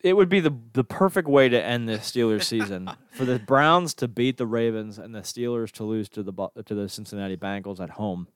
it 0.00 0.14
would 0.14 0.28
be 0.28 0.40
the 0.40 0.54
the 0.72 0.82
perfect 0.82 1.28
way 1.28 1.48
to 1.48 1.62
end 1.62 1.88
the 1.88 1.98
Steelers 1.98 2.44
season 2.44 2.90
for 3.12 3.24
the 3.24 3.38
Browns 3.38 3.94
to 3.94 4.08
beat 4.08 4.38
the 4.38 4.46
Ravens 4.46 4.98
and 4.98 5.14
the 5.14 5.20
Steelers 5.20 5.70
to 5.72 5.84
lose 5.84 6.08
to 6.10 6.22
the 6.22 6.32
to 6.64 6.74
the 6.74 6.88
Cincinnati 6.88 7.36
Bengals 7.36 7.80
at 7.80 7.90
home. 7.90 8.28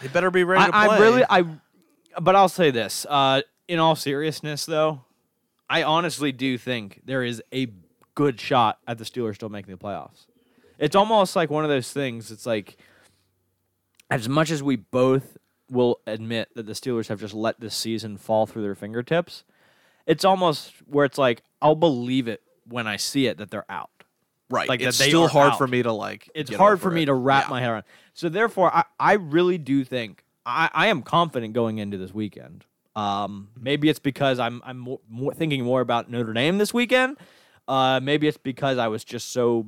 They 0.00 0.08
better 0.08 0.30
be 0.30 0.44
ready 0.44 0.70
to 0.70 0.76
I, 0.76 0.86
play. 0.86 0.96
I 0.96 1.00
really 1.00 1.24
I 1.28 1.44
but 2.20 2.36
I'll 2.36 2.48
say 2.48 2.70
this. 2.70 3.06
Uh, 3.08 3.42
in 3.68 3.78
all 3.78 3.94
seriousness 3.94 4.66
though, 4.66 5.02
I 5.68 5.82
honestly 5.82 6.32
do 6.32 6.58
think 6.58 7.00
there 7.04 7.22
is 7.22 7.42
a 7.52 7.68
good 8.14 8.40
shot 8.40 8.78
at 8.86 8.98
the 8.98 9.04
Steelers 9.04 9.36
still 9.36 9.48
making 9.48 9.72
the 9.72 9.78
playoffs. 9.78 10.26
It's 10.78 10.96
almost 10.96 11.36
like 11.36 11.50
one 11.50 11.64
of 11.64 11.70
those 11.70 11.92
things. 11.92 12.30
It's 12.30 12.46
like 12.46 12.76
as 14.10 14.28
much 14.28 14.50
as 14.50 14.62
we 14.62 14.76
both 14.76 15.36
will 15.70 16.00
admit 16.06 16.48
that 16.54 16.66
the 16.66 16.72
Steelers 16.72 17.08
have 17.08 17.20
just 17.20 17.34
let 17.34 17.60
this 17.60 17.74
season 17.74 18.16
fall 18.16 18.46
through 18.46 18.62
their 18.62 18.74
fingertips, 18.74 19.44
it's 20.06 20.24
almost 20.24 20.72
where 20.86 21.04
it's 21.04 21.18
like 21.18 21.42
I'll 21.62 21.76
believe 21.76 22.26
it 22.26 22.42
when 22.68 22.86
I 22.86 22.96
see 22.96 23.26
it 23.26 23.38
that 23.38 23.50
they're 23.50 23.70
out. 23.70 23.90
Right. 24.50 24.68
like 24.68 24.80
that 24.80 24.88
it's 24.88 24.98
they 24.98 25.08
still 25.08 25.28
hard 25.28 25.52
out. 25.52 25.58
for 25.58 25.66
me 25.66 25.82
to 25.82 25.92
like. 25.92 26.28
It's 26.34 26.52
hard 26.54 26.80
for 26.80 26.90
me 26.90 27.02
it. 27.02 27.06
to 27.06 27.14
wrap 27.14 27.44
Yeah. 27.46 27.50
my 27.50 27.60
head 27.60 27.70
around. 27.70 27.84
So 28.14 28.28
therefore, 28.28 28.74
I, 28.74 28.84
I 28.98 29.12
really 29.14 29.56
do 29.58 29.84
think 29.84 30.24
I, 30.44 30.68
I 30.74 30.86
am 30.88 31.02
confident 31.02 31.54
going 31.54 31.78
into 31.78 31.96
this 31.96 32.12
weekend. 32.12 32.64
Um, 32.96 33.48
maybe 33.58 33.88
it's 33.88 33.98
because 34.00 34.38
I'm 34.38 34.60
I'm 34.64 34.78
more, 34.78 35.00
more 35.08 35.32
thinking 35.32 35.64
more 35.64 35.80
about 35.80 36.10
Notre 36.10 36.32
Dame 36.32 36.58
this 36.58 36.74
weekend. 36.74 37.16
Uh, 37.68 38.00
maybe 38.02 38.26
it's 38.26 38.36
because 38.36 38.78
I 38.78 38.88
was 38.88 39.04
just 39.04 39.30
so 39.32 39.66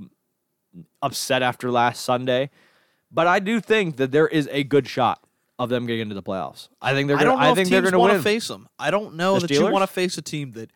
upset 1.00 1.42
after 1.42 1.70
last 1.70 2.02
Sunday. 2.04 2.50
But 3.10 3.26
I 3.26 3.38
do 3.38 3.60
think 3.60 3.96
that 3.98 4.10
there 4.10 4.26
is 4.26 4.48
a 4.50 4.64
good 4.64 4.88
shot 4.88 5.22
of 5.58 5.68
them 5.68 5.86
getting 5.86 6.02
into 6.02 6.14
the 6.14 6.22
playoffs. 6.22 6.68
I 6.80 6.94
think 6.94 7.08
they're. 7.08 7.16
I 7.16 7.20
Gonna, 7.20 7.30
don't 7.32 7.40
know 7.40 7.46
I 7.46 7.50
if 7.50 7.56
think 7.56 7.68
they're 7.68 7.80
teams 7.82 7.90
going 7.90 8.00
to 8.00 8.08
want 8.08 8.12
to 8.14 8.22
face 8.22 8.48
them. 8.48 8.68
I 8.78 8.90
don't 8.90 9.14
know 9.16 9.38
The 9.38 9.46
that 9.48 9.54
you 9.54 9.70
want 9.70 9.82
to 9.82 9.86
face 9.86 10.16
a 10.18 10.22
team 10.22 10.52
that 10.52 10.70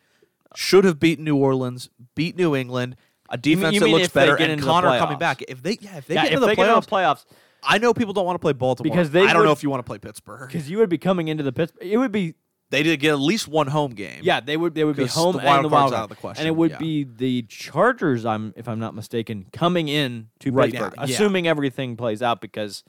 should 0.55 0.85
have 0.85 0.99
beaten 0.99 1.25
New 1.25 1.35
Orleans, 1.35 1.89
beat 2.15 2.37
New 2.37 2.55
England, 2.55 2.95
a 3.29 3.37
You 3.43 3.55
mean- 3.57 3.59
defense 3.59 3.73
you 3.75 3.79
that 3.81 3.87
looks 3.89 4.07
better, 4.09 4.35
and 4.35 4.61
Conner 4.61 4.97
coming 4.99 5.17
back. 5.17 5.41
If 5.47 5.61
they, 5.63 5.77
yeah, 5.81 5.97
if 5.97 6.07
they 6.07 6.15
yeah, 6.15 6.23
get 6.23 6.31
if 6.31 6.33
into 6.35 6.39
the 6.41 6.47
they 6.47 6.55
playoffs, 6.55 6.75
into 6.77 6.89
playoffs, 6.89 7.25
I 7.63 7.77
know 7.79 7.93
people 7.93 8.13
don't 8.13 8.25
want 8.25 8.35
to 8.35 8.39
play 8.41 8.53
Baltimore 8.53 8.89
Because 8.91 9.11
they 9.11 9.23
I 9.23 9.27
don't 9.27 9.37
would- 9.39 9.45
know 9.45 9.51
if 9.51 9.63
you 9.63 9.69
want 9.69 9.79
to 9.85 9.87
play 9.89 9.97
Pittsburgh. 9.97 10.47
because 10.47 10.69
you 10.69 10.77
would 10.77 10.89
be 10.89 10.97
coming 10.97 11.27
into 11.27 11.43
the 11.43 11.51
Pittsburgh. 11.51 11.85
It 11.87 11.97
would 11.97 12.11
be 12.11 12.35
They 12.69 12.83
did 12.83 12.99
get 12.99 13.11
at 13.11 13.19
least 13.19 13.47
one 13.47 13.67
home 13.67 13.91
game. 13.91 14.19
Yeah, 14.23 14.39
they 14.41 14.57
would. 14.57 14.75
They 14.75 14.83
would 14.83 14.95
be 14.97 15.05
home 15.07 15.37
the 15.37 15.43
wild 15.43 15.57
and 15.57 15.65
the 15.65 15.69
wild 15.69 15.93
out 15.93 15.97
card. 15.97 16.03
of 16.03 16.09
the 16.09 16.15
question, 16.15 16.41
and 16.41 16.47
it 16.47 16.55
would 16.57 16.71
yeah. 16.71 16.77
be 16.77 17.03
the 17.05 17.43
Chargers. 17.43 18.25
I'm, 18.25 18.53
if 18.57 18.67
I'm 18.67 18.79
not 18.79 18.93
mistaken, 18.93 19.45
coming 19.53 19.87
in 19.87 20.27
to 20.41 20.51
Right 20.51 20.71
Pittsburgh, 20.71 20.95
now, 20.97 21.05
yeah. 21.05 21.13
assuming 21.15 21.47
everything 21.47 21.95
plays 21.95 22.21
out 22.21 22.41
because 22.41 22.83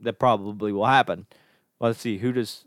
that 0.00 0.18
probably 0.18 0.70
will 0.72 0.84
happen. 0.86 1.26
Let's 1.80 1.98
see 1.98 2.18
who 2.18 2.32
does. 2.32 2.64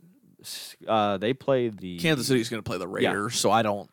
Uh, 0.88 1.18
they 1.18 1.34
play 1.34 1.70
the 1.70 1.98
Kansas 2.00 2.28
City's 2.28 2.50
going 2.50 2.62
to 2.62 2.68
play 2.68 2.78
the 2.80 2.88
Raiders, 2.88 3.36
so 3.36 3.50
I 3.52 3.62
don't. 3.62 3.90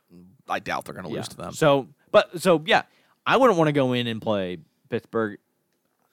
I 0.49 0.59
doubt 0.59 0.87
they're 0.87 0.95
going 0.95 1.05
to 1.07 1.11
Yeah. 1.13 1.19
lose 1.19 1.29
to 1.29 1.37
them. 1.37 1.53
So, 1.53 1.89
but 2.13 2.41
so 2.41 2.63
yeah, 2.67 2.83
I 3.27 3.37
wouldn't 3.37 3.59
want 3.59 3.69
to 3.69 3.73
go 3.73 3.93
in 3.93 4.07
and 4.07 4.21
play 4.21 4.59
Pittsburgh. 4.89 5.39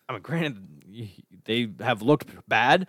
I 0.10 0.14
mean, 0.14 0.22
granted, 0.22 0.68
they 1.46 1.70
have 1.82 2.02
looked 2.02 2.30
bad, 2.48 2.88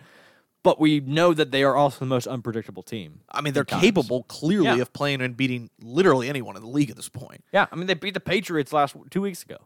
but 0.63 0.79
we 0.79 0.99
know 1.01 1.33
that 1.33 1.51
they 1.51 1.63
are 1.63 1.75
also 1.75 1.99
the 1.99 2.05
most 2.05 2.27
unpredictable 2.27 2.83
team. 2.83 3.21
I 3.29 3.41
mean, 3.41 3.53
they're 3.53 3.65
capable 3.65 4.23
clearly 4.23 4.67
Yeah. 4.67 4.81
of 4.81 4.93
playing 4.93 5.21
and 5.21 5.35
beating 5.35 5.69
literally 5.81 6.29
anyone 6.29 6.55
in 6.55 6.61
the 6.61 6.69
league 6.69 6.89
at 6.89 6.95
this 6.95 7.09
point. 7.09 7.43
Yeah, 7.51 7.65
I 7.71 7.75
mean 7.75 7.87
they 7.87 7.93
beat 7.93 8.13
the 8.13 8.19
Patriots 8.19 8.71
last 8.73 8.95
two 9.09 9.21
weeks 9.21 9.43
ago. 9.43 9.57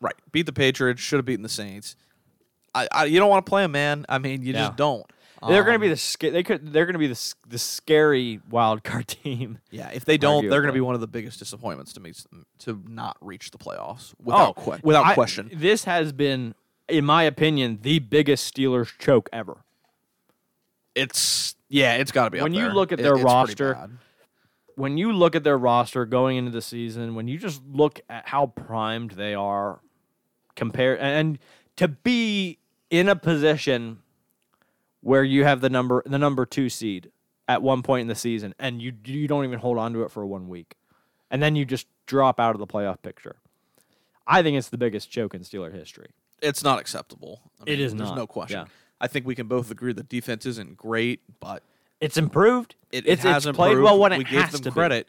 Right. 0.00 0.14
Beat 0.32 0.46
the 0.46 0.52
Patriots. 0.52 1.00
Should 1.00 1.18
have 1.18 1.26
beaten 1.26 1.42
the 1.42 1.48
Saints. 1.48 1.96
I, 2.74 2.88
I 2.90 3.04
you 3.04 3.18
don't 3.20 3.28
want 3.30 3.44
to 3.44 3.50
play 3.50 3.62
them, 3.62 3.72
man. 3.72 4.06
I 4.08 4.18
mean, 4.18 4.42
you 4.42 4.52
Yeah. 4.52 4.60
just 4.66 4.76
don't. 4.76 5.04
They're 5.48 5.64
going 5.64 5.74
to 5.74 5.78
be 5.80 5.86
Um, 5.86 5.90
the 5.92 5.96
sca- 5.96 6.30
they 6.30 6.42
could 6.42 6.72
they're 6.72 6.84
going 6.86 6.92
to 6.94 6.98
be 6.98 7.06
the 7.08 7.12
s- 7.12 7.34
the 7.48 7.58
scary 7.58 8.40
wild 8.50 8.84
card 8.84 9.08
team. 9.08 9.58
yeah. 9.70 9.90
If 9.92 10.04
they 10.04 10.16
don't, 10.18 10.48
they're 10.48 10.60
going 10.60 10.72
to 10.72 10.76
be 10.76 10.80
one 10.80 10.94
of 10.94 11.00
the 11.00 11.06
biggest 11.06 11.38
disappointments 11.38 11.92
to 11.94 12.00
me 12.00 12.12
to 12.60 12.82
not 12.88 13.16
reach 13.20 13.50
the 13.50 13.58
playoffs 13.58 14.14
without 14.22 14.56
que- 14.56 14.78
without 14.82 15.06
Oh, 15.06 15.10
I- 15.10 15.14
question. 15.14 15.50
This 15.52 15.84
has 15.84 16.12
been, 16.12 16.54
in 16.88 17.04
my 17.04 17.22
opinion, 17.24 17.78
the 17.82 17.98
biggest 17.98 18.54
Steelers 18.54 18.96
choke 18.98 19.28
ever. 19.32 19.64
It's 20.94 21.54
yeah, 21.68 21.94
it's 21.94 22.12
got 22.12 22.24
to 22.26 22.30
be. 22.30 22.38
up 22.38 22.44
When 22.44 22.54
you 22.54 22.64
there. 22.64 22.74
look 22.74 22.92
at 22.92 23.00
It- 23.00 23.02
their 23.02 23.12
it's 23.14 23.22
pretty 23.22 23.34
roster, 23.34 23.74
bad. 23.74 23.90
When 24.74 24.96
you 24.96 25.12
look 25.12 25.34
at 25.36 25.44
their 25.44 25.58
roster 25.58 26.06
going 26.06 26.36
into 26.38 26.50
the 26.50 26.62
season, 26.62 27.14
when 27.14 27.28
you 27.28 27.38
just 27.38 27.62
look 27.66 28.00
at 28.08 28.28
how 28.28 28.46
primed 28.46 29.12
they 29.12 29.34
are, 29.34 29.80
compare 30.56 30.98
and 31.00 31.38
to 31.76 31.88
be 31.88 32.58
in 32.90 33.08
a 33.08 33.16
position 33.16 33.98
where 35.02 35.22
you 35.22 35.44
have 35.44 35.60
the 35.60 35.68
number 35.68 36.02
the 36.06 36.18
number 36.18 36.46
two 36.46 36.68
seed 36.70 37.10
at 37.48 37.60
one 37.60 37.82
point 37.82 38.02
in 38.02 38.06
the 38.08 38.14
season, 38.14 38.54
and 38.58 38.80
you 38.80 38.92
you 39.04 39.28
don't 39.28 39.44
even 39.44 39.58
hold 39.58 39.76
on 39.78 39.92
to 39.92 40.02
it 40.02 40.10
for 40.10 40.24
one 40.24 40.48
week, 40.48 40.76
and 41.30 41.42
then 41.42 41.54
you 41.56 41.64
just 41.64 41.86
drop 42.06 42.40
out 42.40 42.54
of 42.54 42.58
the 42.58 42.66
playoff 42.66 43.02
picture. 43.02 43.36
I 44.26 44.42
think 44.42 44.56
it's 44.56 44.68
the 44.68 44.78
biggest 44.78 45.10
choke 45.10 45.34
in 45.34 45.42
Steeler 45.42 45.72
history. 45.74 46.10
it's 46.40 46.62
not 46.64 46.78
acceptable. 46.80 47.40
I 47.60 47.64
mean, 47.64 47.80
is 47.80 47.94
There's 47.94 48.08
not, 48.10 48.16
no 48.16 48.26
question. 48.26 48.60
yeah. 48.60 48.64
I 49.00 49.08
think 49.08 49.26
we 49.26 49.34
can 49.34 49.48
both 49.48 49.70
agree 49.72 49.92
the 49.92 50.04
defense 50.04 50.46
isn't 50.46 50.76
great, 50.76 51.20
but 51.40 51.64
It's 52.00 52.16
improved. 52.16 52.76
it, 52.92 53.04
it's, 53.06 53.24
it 53.24 53.28
has 53.28 53.46
it's 53.46 53.56
played 53.56 53.72
improved. 53.72 53.84
well 53.84 53.98
when 53.98 54.12
it 54.12 54.18
we 54.18 54.24
gave 54.24 54.50
them 54.52 54.60
to 54.62 54.70
be. 54.70 54.74
credit, 54.74 55.08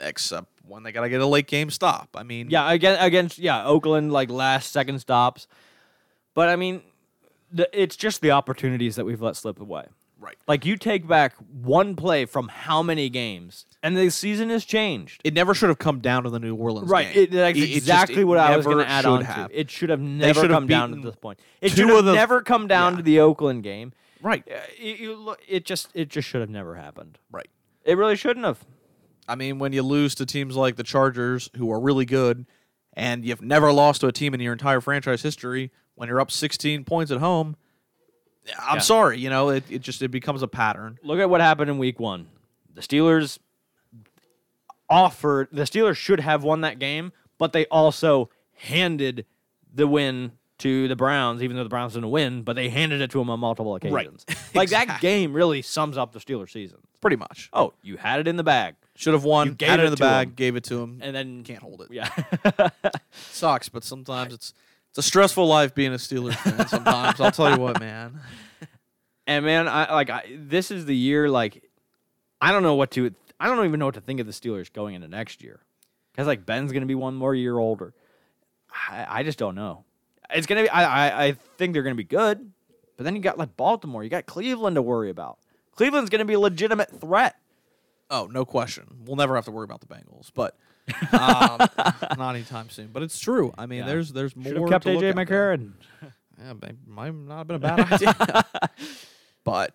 except 0.00 0.48
when 0.66 0.82
they 0.82 0.92
got 0.92 1.02
to 1.02 1.08
get 1.08 1.20
a 1.20 1.26
late 1.26 1.46
game 1.46 1.70
stop. 1.70 2.08
I 2.14 2.22
mean, 2.24 2.50
Yeah, 2.50 2.70
against, 2.72 3.02
against 3.02 3.38
yeah 3.38 3.64
Oakland 3.64 4.12
like 4.12 4.30
last 4.30 4.72
second 4.72 4.98
stops, 4.98 5.46
but 6.34 6.48
I 6.48 6.56
mean, 6.56 6.82
the, 7.52 7.68
it's 7.72 7.96
just 7.96 8.20
the 8.20 8.30
opportunities 8.30 8.96
that 8.96 9.04
we've 9.04 9.20
let 9.22 9.36
slip 9.36 9.60
away. 9.60 9.86
right. 10.20 10.36
Like 10.46 10.64
you 10.66 10.76
take 10.76 11.06
back 11.06 11.34
one 11.62 11.94
play 11.96 12.24
from 12.24 12.48
how 12.48 12.82
many 12.82 13.08
games, 13.08 13.66
and 13.82 13.96
the 13.96 14.10
season 14.10 14.50
has 14.50 14.64
changed. 14.64 15.20
It 15.24 15.34
never 15.34 15.54
should 15.54 15.68
have 15.68 15.78
come 15.78 16.00
down 16.00 16.24
to 16.24 16.30
the 16.30 16.38
New 16.38 16.54
Orleans 16.56 16.90
Right, 16.90 17.12
game. 17.14 17.22
it, 17.24 17.30
that's 17.30 17.56
It- 17.58 17.62
it 17.62 17.66
just- 17.66 17.76
exactly 17.76 18.22
it 18.22 18.24
what 18.24 18.38
I 18.38 18.56
was 18.56 18.66
going 18.66 18.78
to 18.78 18.88
add 18.88 19.04
on 19.06 19.24
have. 19.24 19.48
to. 19.50 19.58
It 19.60 19.70
should 19.70 19.90
have 19.90 20.00
never 20.00 20.40
should 20.40 20.50
have 20.50 20.56
come 20.56 20.66
down 20.66 20.90
to 20.92 21.00
this 21.00 21.16
point. 21.16 21.38
It 21.60 21.70
should 21.72 21.88
have 21.88 22.04
the- 22.04 22.14
never 22.14 22.42
come 22.42 22.66
down 22.66 22.94
yeah. 22.94 22.96
to 22.98 23.02
the 23.02 23.20
Oakland 23.20 23.62
game. 23.62 23.92
Right, 24.20 24.42
you 24.80 25.36
it 25.46 25.64
just 25.64 25.90
it 25.94 26.08
just 26.08 26.26
should 26.28 26.40
have 26.40 26.50
never 26.50 26.74
happened. 26.74 27.18
right. 27.30 27.48
It 27.84 27.96
really 27.96 28.16
shouldn't 28.16 28.44
have. 28.44 28.64
I 29.28 29.34
mean, 29.36 29.58
when 29.58 29.72
you 29.72 29.82
lose 29.82 30.14
to 30.16 30.26
teams 30.26 30.56
like 30.56 30.76
the 30.76 30.82
Chargers, 30.82 31.48
who 31.56 31.70
are 31.70 31.78
really 31.80 32.04
good, 32.04 32.44
and 32.94 33.24
you've 33.24 33.40
never 33.42 33.72
lost 33.72 34.00
to 34.00 34.06
a 34.08 34.12
team 34.12 34.34
in 34.34 34.40
your 34.40 34.52
entire 34.52 34.80
franchise 34.80 35.22
history, 35.22 35.70
when 35.98 36.08
you're 36.08 36.20
up 36.20 36.30
16 36.30 36.84
points 36.84 37.12
at 37.12 37.18
home, 37.18 37.56
I'm 38.58 38.76
Yeah. 38.76 38.80
sorry, 38.80 39.18
you 39.18 39.28
know, 39.28 39.50
it, 39.50 39.64
it 39.68 39.80
just 39.82 40.00
it 40.00 40.08
becomes 40.08 40.42
a 40.42 40.48
pattern. 40.48 40.98
Look 41.02 41.18
at 41.18 41.28
what 41.28 41.40
happened 41.40 41.68
in 41.70 41.76
Week 41.78 42.00
One. 42.00 42.28
The 42.74 42.80
Steelers 42.80 43.38
offered. 44.88 45.48
The 45.52 45.62
Steelers 45.64 45.96
should 45.96 46.20
have 46.20 46.44
won 46.44 46.62
that 46.62 46.78
game, 46.78 47.12
but 47.38 47.52
they 47.52 47.66
also 47.66 48.30
handed 48.54 49.26
the 49.74 49.86
win 49.86 50.32
to 50.58 50.88
the 50.88 50.96
Browns, 50.96 51.42
even 51.42 51.56
though 51.56 51.62
the 51.62 51.68
Browns 51.68 51.94
didn't 51.94 52.10
win. 52.10 52.42
But 52.42 52.56
they 52.56 52.68
handed 52.68 53.00
it 53.00 53.10
to 53.12 53.18
them 53.18 53.30
on 53.30 53.38
multiple 53.40 53.74
occasions. 53.74 54.24
Right. 54.28 54.38
Like 54.54 54.70
that 54.70 55.00
game 55.00 55.34
really 55.34 55.62
sums 55.62 55.96
up 55.96 56.12
the 56.12 56.18
Steelers 56.18 56.50
season. 56.50 56.78
Pretty 57.00 57.14
much. 57.16 57.48
Oh, 57.52 57.74
you 57.82 57.96
had 57.96 58.18
it 58.18 58.26
in 58.26 58.34
the 58.36 58.42
bag, 58.42 58.74
Should 58.96 59.12
have 59.12 59.22
won. 59.22 59.48
You 59.48 59.54
gave 59.54 59.68
had 59.68 59.78
it 59.80 59.82
it 59.84 59.86
in 59.86 59.90
the 59.92 59.96
bag, 59.98 60.28
him. 60.28 60.34
gave 60.34 60.56
it 60.56 60.64
to 60.64 60.82
him. 60.82 60.98
and 61.00 61.14
then 61.14 61.44
Can't 61.44 61.62
hold 61.62 61.82
it. 61.82 61.92
Yeah. 61.92 62.08
Sucks, 63.30 63.68
but 63.68 63.84
sometimes 63.84 64.32
it's 64.34 64.54
it's 64.90 64.98
a 64.98 65.02
stressful 65.02 65.46
life 65.46 65.74
being 65.74 65.92
a 65.92 65.96
Steelers 65.96 66.34
fan. 66.34 66.66
Sometimes 66.68 67.20
I'll 67.20 67.30
tell 67.30 67.50
you 67.50 67.58
what, 67.60 67.80
man. 67.80 68.20
And 69.26 69.44
man, 69.44 69.68
I 69.68 69.92
like 69.92 70.10
I, 70.10 70.24
this 70.36 70.70
is 70.70 70.86
the 70.86 70.96
year. 70.96 71.28
Like, 71.28 71.62
I 72.40 72.52
don't 72.52 72.62
know 72.62 72.74
what 72.74 72.90
to. 72.92 73.14
I 73.38 73.46
don't 73.46 73.64
even 73.64 73.78
know 73.78 73.86
what 73.86 73.94
to 73.94 74.00
think 74.00 74.20
of 74.20 74.26
the 74.26 74.32
Steelers 74.32 74.72
going 74.72 74.94
into 74.94 75.06
next 75.08 75.42
year, 75.42 75.60
because 76.12 76.26
like 76.26 76.46
Ben's 76.46 76.72
going 76.72 76.80
to 76.82 76.86
be 76.86 76.94
one 76.94 77.14
more 77.14 77.34
year 77.34 77.58
older. 77.58 77.92
I, 78.90 79.06
I 79.08 79.22
just 79.22 79.38
don't 79.38 79.54
know. 79.54 79.84
It's 80.30 80.46
gonna 80.46 80.62
be. 80.62 80.68
I, 80.70 80.84
I 80.84 81.24
I 81.26 81.32
think 81.58 81.74
they're 81.74 81.82
going 81.82 81.94
to 81.94 82.02
be 82.02 82.04
good, 82.04 82.52
but 82.96 83.04
then 83.04 83.14
you 83.14 83.20
got 83.22 83.36
like 83.38 83.56
Baltimore. 83.56 84.02
You 84.02 84.10
got 84.10 84.26
Cleveland 84.26 84.76
to 84.76 84.82
worry 84.82 85.10
about. 85.10 85.38
Cleveland's 85.74 86.10
going 86.10 86.18
to 86.18 86.24
be 86.24 86.34
a 86.34 86.40
legitimate 86.40 87.00
threat. 87.00 87.36
Oh, 88.10 88.28
no 88.32 88.44
question. 88.44 88.86
We'll 89.04 89.16
never 89.16 89.36
have 89.36 89.44
to 89.44 89.50
worry 89.50 89.64
about 89.64 89.80
the 89.80 89.86
Bengals, 89.86 90.30
but 90.34 90.56
um, 91.12 91.58
not 92.18 92.34
anytime 92.34 92.70
soon. 92.70 92.88
But 92.92 93.02
it's 93.02 93.18
true. 93.18 93.52
I 93.58 93.66
mean, 93.66 93.80
Yeah. 93.80 93.86
there's 93.86 94.12
there's 94.12 94.34
more. 94.36 94.44
Should 94.52 94.56
have 94.60 94.68
kept 94.70 94.84
to 94.84 94.92
look 94.92 95.02
AJ 95.02 95.14
there. 95.14 95.26
McCarron. 95.26 95.72
Yeah, 96.40 96.52
may- 96.52 96.76
might 96.86 97.12
not 97.14 97.38
have 97.38 97.46
been 97.48 97.56
a 97.56 97.58
bad 97.58 97.80
idea. 97.92 98.44
but 99.44 99.74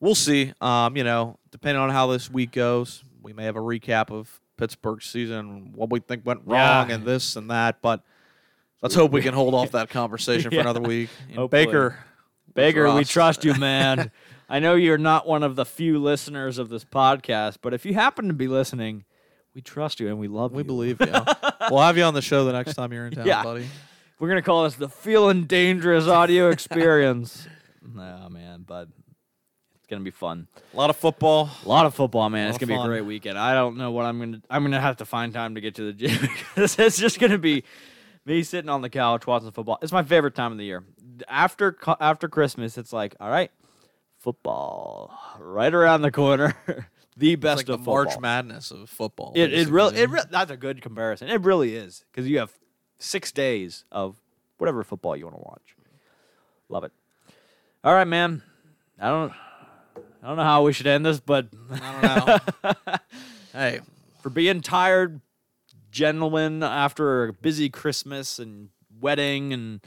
we'll 0.00 0.16
see. 0.16 0.52
Um, 0.60 0.96
you 0.96 1.04
know, 1.04 1.38
depending 1.52 1.80
on 1.80 1.90
how 1.90 2.08
this 2.08 2.28
week 2.28 2.50
goes, 2.50 3.04
we 3.22 3.32
may 3.32 3.44
have 3.44 3.54
a 3.54 3.60
recap 3.60 4.10
of 4.10 4.40
Pittsburgh's 4.56 5.06
season, 5.06 5.72
what 5.74 5.90
we 5.90 6.00
think 6.00 6.26
went 6.26 6.40
wrong, 6.46 6.88
Yeah. 6.88 6.94
and 6.96 7.04
this 7.04 7.36
and 7.36 7.48
that. 7.50 7.80
But 7.80 8.02
let's 8.82 8.96
hope 8.96 9.12
we 9.12 9.22
can 9.22 9.34
hold 9.34 9.54
off 9.54 9.70
that 9.70 9.88
conversation 9.88 10.50
for 10.50 10.56
Yeah. 10.56 10.62
another 10.62 10.80
week. 10.80 11.10
And 11.28 11.36
Hopefully. 11.36 11.66
Baker, 11.66 11.98
Baker, 12.54 12.92
we 12.92 13.04
trust 13.04 13.44
you, 13.44 13.54
man. 13.54 14.10
I 14.48 14.58
know 14.58 14.74
you're 14.74 14.98
not 14.98 15.28
one 15.28 15.42
of 15.44 15.54
the 15.54 15.64
few 15.64 16.00
listeners 16.00 16.58
of 16.58 16.70
this 16.70 16.84
podcast, 16.84 17.58
but 17.62 17.72
if 17.72 17.86
you 17.86 17.94
happen 17.94 18.26
to 18.26 18.34
be 18.34 18.48
listening, 18.48 19.04
We 19.54 19.60
trust 19.62 20.00
you 20.00 20.08
and 20.08 20.18
we 20.18 20.28
love 20.28 20.52
We 20.52 20.58
you. 20.58 20.64
We 20.64 20.66
believe 20.66 21.00
you. 21.00 21.06
we'll 21.70 21.80
have 21.80 21.96
you 21.96 22.02
on 22.04 22.14
the 22.14 22.22
show 22.22 22.44
the 22.44 22.52
next 22.52 22.74
time 22.74 22.92
you're 22.92 23.06
in 23.06 23.12
town, 23.12 23.26
Yeah. 23.26 23.42
buddy. 23.42 23.66
We're 24.18 24.28
gonna 24.28 24.42
call 24.42 24.64
this 24.64 24.74
the 24.76 24.88
feeling 24.88 25.44
dangerous 25.44 26.06
audio 26.06 26.48
experience. 26.50 27.46
oh 27.96 28.28
man, 28.28 28.64
but 28.66 28.88
it's 29.76 29.86
gonna 29.88 30.02
be 30.04 30.10
fun. 30.10 30.48
A 30.72 30.76
lot 30.76 30.88
of 30.90 30.96
football. 30.96 31.50
A 31.64 31.68
lot 31.68 31.84
of 31.86 31.94
football, 31.94 32.28
man. 32.30 32.46
Lot 32.46 32.54
It's 32.54 32.62
of 32.62 32.68
gonna 32.68 32.80
be 32.80 32.84
a 32.84 32.88
great 32.88 33.02
weekend. 33.04 33.38
I 33.38 33.54
don't 33.54 33.76
know 33.76 33.90
what 33.90 34.06
I'm 34.06 34.18
gonna. 34.18 34.40
I'm 34.48 34.62
gonna 34.62 34.80
have 34.80 34.96
to 34.98 35.04
find 35.04 35.32
time 35.34 35.54
to 35.56 35.60
get 35.60 35.74
to 35.76 35.82
the 35.82 35.92
gym 35.92 36.18
because 36.54 36.78
it's 36.78 36.96
just 36.96 37.18
gonna 37.20 37.38
be 37.38 37.64
me 38.24 38.42
sitting 38.42 38.70
on 38.70 38.80
the 38.82 38.88
couch 38.90 39.26
watching 39.26 39.50
football. 39.50 39.78
It's 39.82 39.92
my 39.92 40.02
favorite 40.02 40.34
time 40.34 40.52
of 40.52 40.58
the 40.58 40.64
year. 40.64 40.82
After 41.28 41.72
co- 41.72 41.96
after 42.00 42.28
Christmas, 42.28 42.78
it's 42.78 42.92
like, 42.92 43.14
all 43.20 43.28
right, 43.30 43.50
football 44.18 45.12
right 45.38 45.72
around 45.74 46.02
the 46.02 46.10
corner. 46.12 46.56
The 47.16 47.36
best 47.36 47.58
like 47.58 47.68
of 47.68 47.72
the 47.72 47.78
football. 47.78 48.04
March 48.04 48.20
Madness 48.20 48.70
of 48.70 48.88
football. 48.90 49.32
It 49.34 49.52
it 49.52 49.68
really 49.68 49.98
it 49.98 50.10
re- 50.10 50.22
that's 50.30 50.50
a 50.50 50.56
good 50.56 50.82
comparison. 50.82 51.28
It 51.28 51.42
really 51.42 51.76
is 51.76 52.04
because 52.10 52.28
you 52.28 52.38
have 52.38 52.52
six 52.98 53.32
days 53.32 53.84
of 53.92 54.16
whatever 54.58 54.82
football 54.84 55.16
you 55.16 55.24
want 55.24 55.36
to 55.36 55.42
watch. 55.42 55.76
Love 56.68 56.84
it. 56.84 56.92
All 57.82 57.94
right, 57.94 58.08
man. 58.08 58.42
I 58.98 59.08
don't 59.08 59.32
I 60.22 60.28
don't 60.28 60.36
know 60.36 60.44
how 60.44 60.62
we 60.62 60.72
should 60.72 60.86
end 60.86 61.04
this, 61.04 61.20
but 61.20 61.48
I 61.70 62.40
don't 62.62 62.64
know. 62.64 62.94
hey, 63.52 63.80
for 64.22 64.30
being 64.30 64.60
tired 64.60 65.20
gentlemen 65.90 66.62
after 66.62 67.26
a 67.26 67.32
busy 67.32 67.70
Christmas 67.70 68.38
and 68.38 68.70
wedding 69.00 69.52
and 69.52 69.80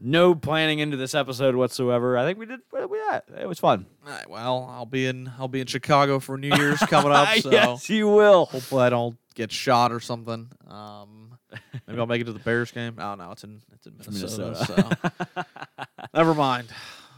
no 0.00 0.34
planning 0.34 0.78
into 0.80 0.96
this 0.96 1.14
episode 1.14 1.54
whatsoever, 1.54 2.16
I 2.18 2.24
think 2.24 2.38
we 2.38 2.46
did 2.46 2.60
we 2.72 2.98
yeah, 2.98 3.20
it 3.40 3.46
was 3.48 3.58
fun. 3.58 3.86
right, 4.06 4.28
well, 4.28 4.68
I'll 4.70 4.86
be 4.86 5.06
in 5.06 5.30
I'll 5.38 5.48
be 5.48 5.60
in 5.60 5.66
Chicago 5.66 6.18
for 6.20 6.36
New 6.36 6.54
Year's 6.54 6.78
coming 6.80 7.12
up, 7.12 7.28
so 7.38 7.50
yes, 7.50 7.88
you 7.88 8.08
will. 8.08 8.46
hopefully 8.46 8.82
I 8.82 8.90
don't 8.90 9.16
get 9.34 9.52
shot 9.52 9.92
or 9.92 10.00
something. 10.00 10.50
Um, 10.68 11.38
maybe 11.86 11.98
I'll 11.98 12.06
make 12.06 12.20
it 12.20 12.24
to 12.24 12.32
the 12.32 12.38
Bears 12.40 12.70
game. 12.70 12.96
Oh 12.98 13.14
no, 13.14 13.30
it's 13.32 13.44
in 13.44 13.60
it's 13.72 13.86
in 13.86 13.94
Minnesota. 13.98 14.64
So 14.64 15.42
never 16.14 16.34
mind. 16.34 16.68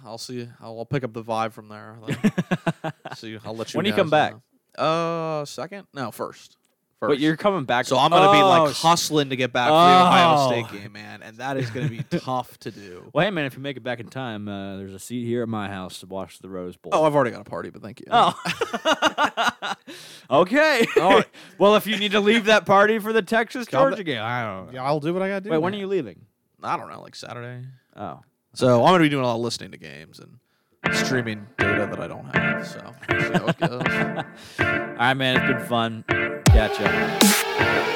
I'll 0.05 0.19
see. 0.19 0.49
I'll, 0.61 0.79
I'll 0.79 0.87
pick 0.87 1.03
up 1.03 1.13
the 1.13 1.23
vibe 1.23 1.53
from 1.53 1.69
there. 1.69 1.99
see, 3.17 3.39
I'll 3.45 3.57
let 3.57 3.73
you. 3.73 3.79
When 3.79 3.85
do 3.85 3.91
you 3.91 3.97
come 3.97 4.11
back? 4.11 4.35
know. 4.79 4.85
Uh, 4.85 5.45
second? 5.45 5.87
No, 5.95 6.11
first. 6.11 6.57
First. 7.01 7.11
But 7.11 7.19
you're 7.19 7.37
coming 7.37 7.65
back. 7.65 7.85
so 7.85 7.99
I'm 7.99 8.11
gonna 8.11 8.33
be 8.33 8.39
Oh, 8.43 8.49
like 8.49 8.75
sh- 8.75 8.81
hustling 8.81 9.29
to 9.29 9.37
get 9.37 9.53
back 9.53 9.67
for 9.69 9.73
the 9.73 9.77
Ohio 9.77 10.35
Oh. 10.39 10.51
State 10.51 10.81
game, 10.83 10.93
man, 10.93 11.21
and 11.23 11.37
that 11.37 11.59
is 11.59 11.69
gonna 11.71 11.89
be 11.91 12.03
tough 12.11 12.59
to 12.61 12.71
do. 12.71 13.11
Well, 13.13 13.23
hey 13.25 13.31
man, 13.31 13.45
if 13.45 13.55
you 13.55 13.61
make 13.61 13.77
it 13.77 13.83
back 13.83 14.01
in 14.01 14.09
time, 14.09 14.49
uh, 14.49 14.79
there's 14.79 14.95
a 14.95 14.99
seat 14.99 15.27
here 15.27 15.43
at 15.43 15.49
my 15.49 15.69
house 15.69 16.01
to 16.01 16.07
watch 16.07 16.39
the 16.39 16.49
Rose 16.49 16.77
Bowl. 16.79 16.93
Oh, 16.95 17.05
I've 17.05 17.15
already 17.15 17.33
got 17.33 17.43
a 17.43 17.45
party, 17.45 17.69
but 17.69 17.83
thank 17.83 18.01
you. 18.01 18.07
Oh. 18.11 18.33
okay. 20.31 20.87
All 21.01 21.11
right. 21.17 21.27
well, 21.59 21.77
if 21.77 21.87
you 21.87 21.99
need 21.99 22.13
to 22.13 22.21
leave 22.21 22.47
that 22.47 22.67
party 22.67 22.99
for 22.99 23.13
the 23.13 23.23
Texas 23.23 23.67
Come 23.69 23.91
Georgia 23.91 24.05
game, 24.05 24.23
I 24.23 24.43
don't 24.45 24.67
know. 24.69 24.73
yeah, 24.73 24.85
I'll 24.85 25.01
do 25.01 25.13
what 25.13 25.23
I 25.23 25.29
gotta 25.29 25.41
do. 25.43 25.51
Wait, 25.51 25.59
when 25.59 25.73
are 25.73 25.77
man. 25.77 25.81
you 25.81 25.87
leaving? 25.87 26.21
I 26.63 26.77
don't 26.77 26.89
know, 26.89 27.01
like 27.03 27.15
Saturday. 27.15 27.67
Oh. 27.95 28.21
So 28.55 28.83
I'm 28.85 28.93
gonna 28.95 29.05
be 29.05 29.09
doing 29.11 29.23
a 29.25 29.27
lot 29.27 29.35
of 29.37 29.43
listening 29.43 29.73
to 29.73 29.77
games 29.79 30.19
and 30.19 30.39
streaming 30.93 31.47
data 31.59 31.87
that 31.91 32.01
I 32.01 32.07
don't 32.07 32.25
have. 32.37 32.67
So. 32.67 32.81
All 34.65 34.97
right, 34.99 35.15
man. 35.15 35.37
It's 35.37 35.47
been 35.47 35.67
fun. 35.67 36.05
Catch 36.47 36.81
ya. 36.81 37.93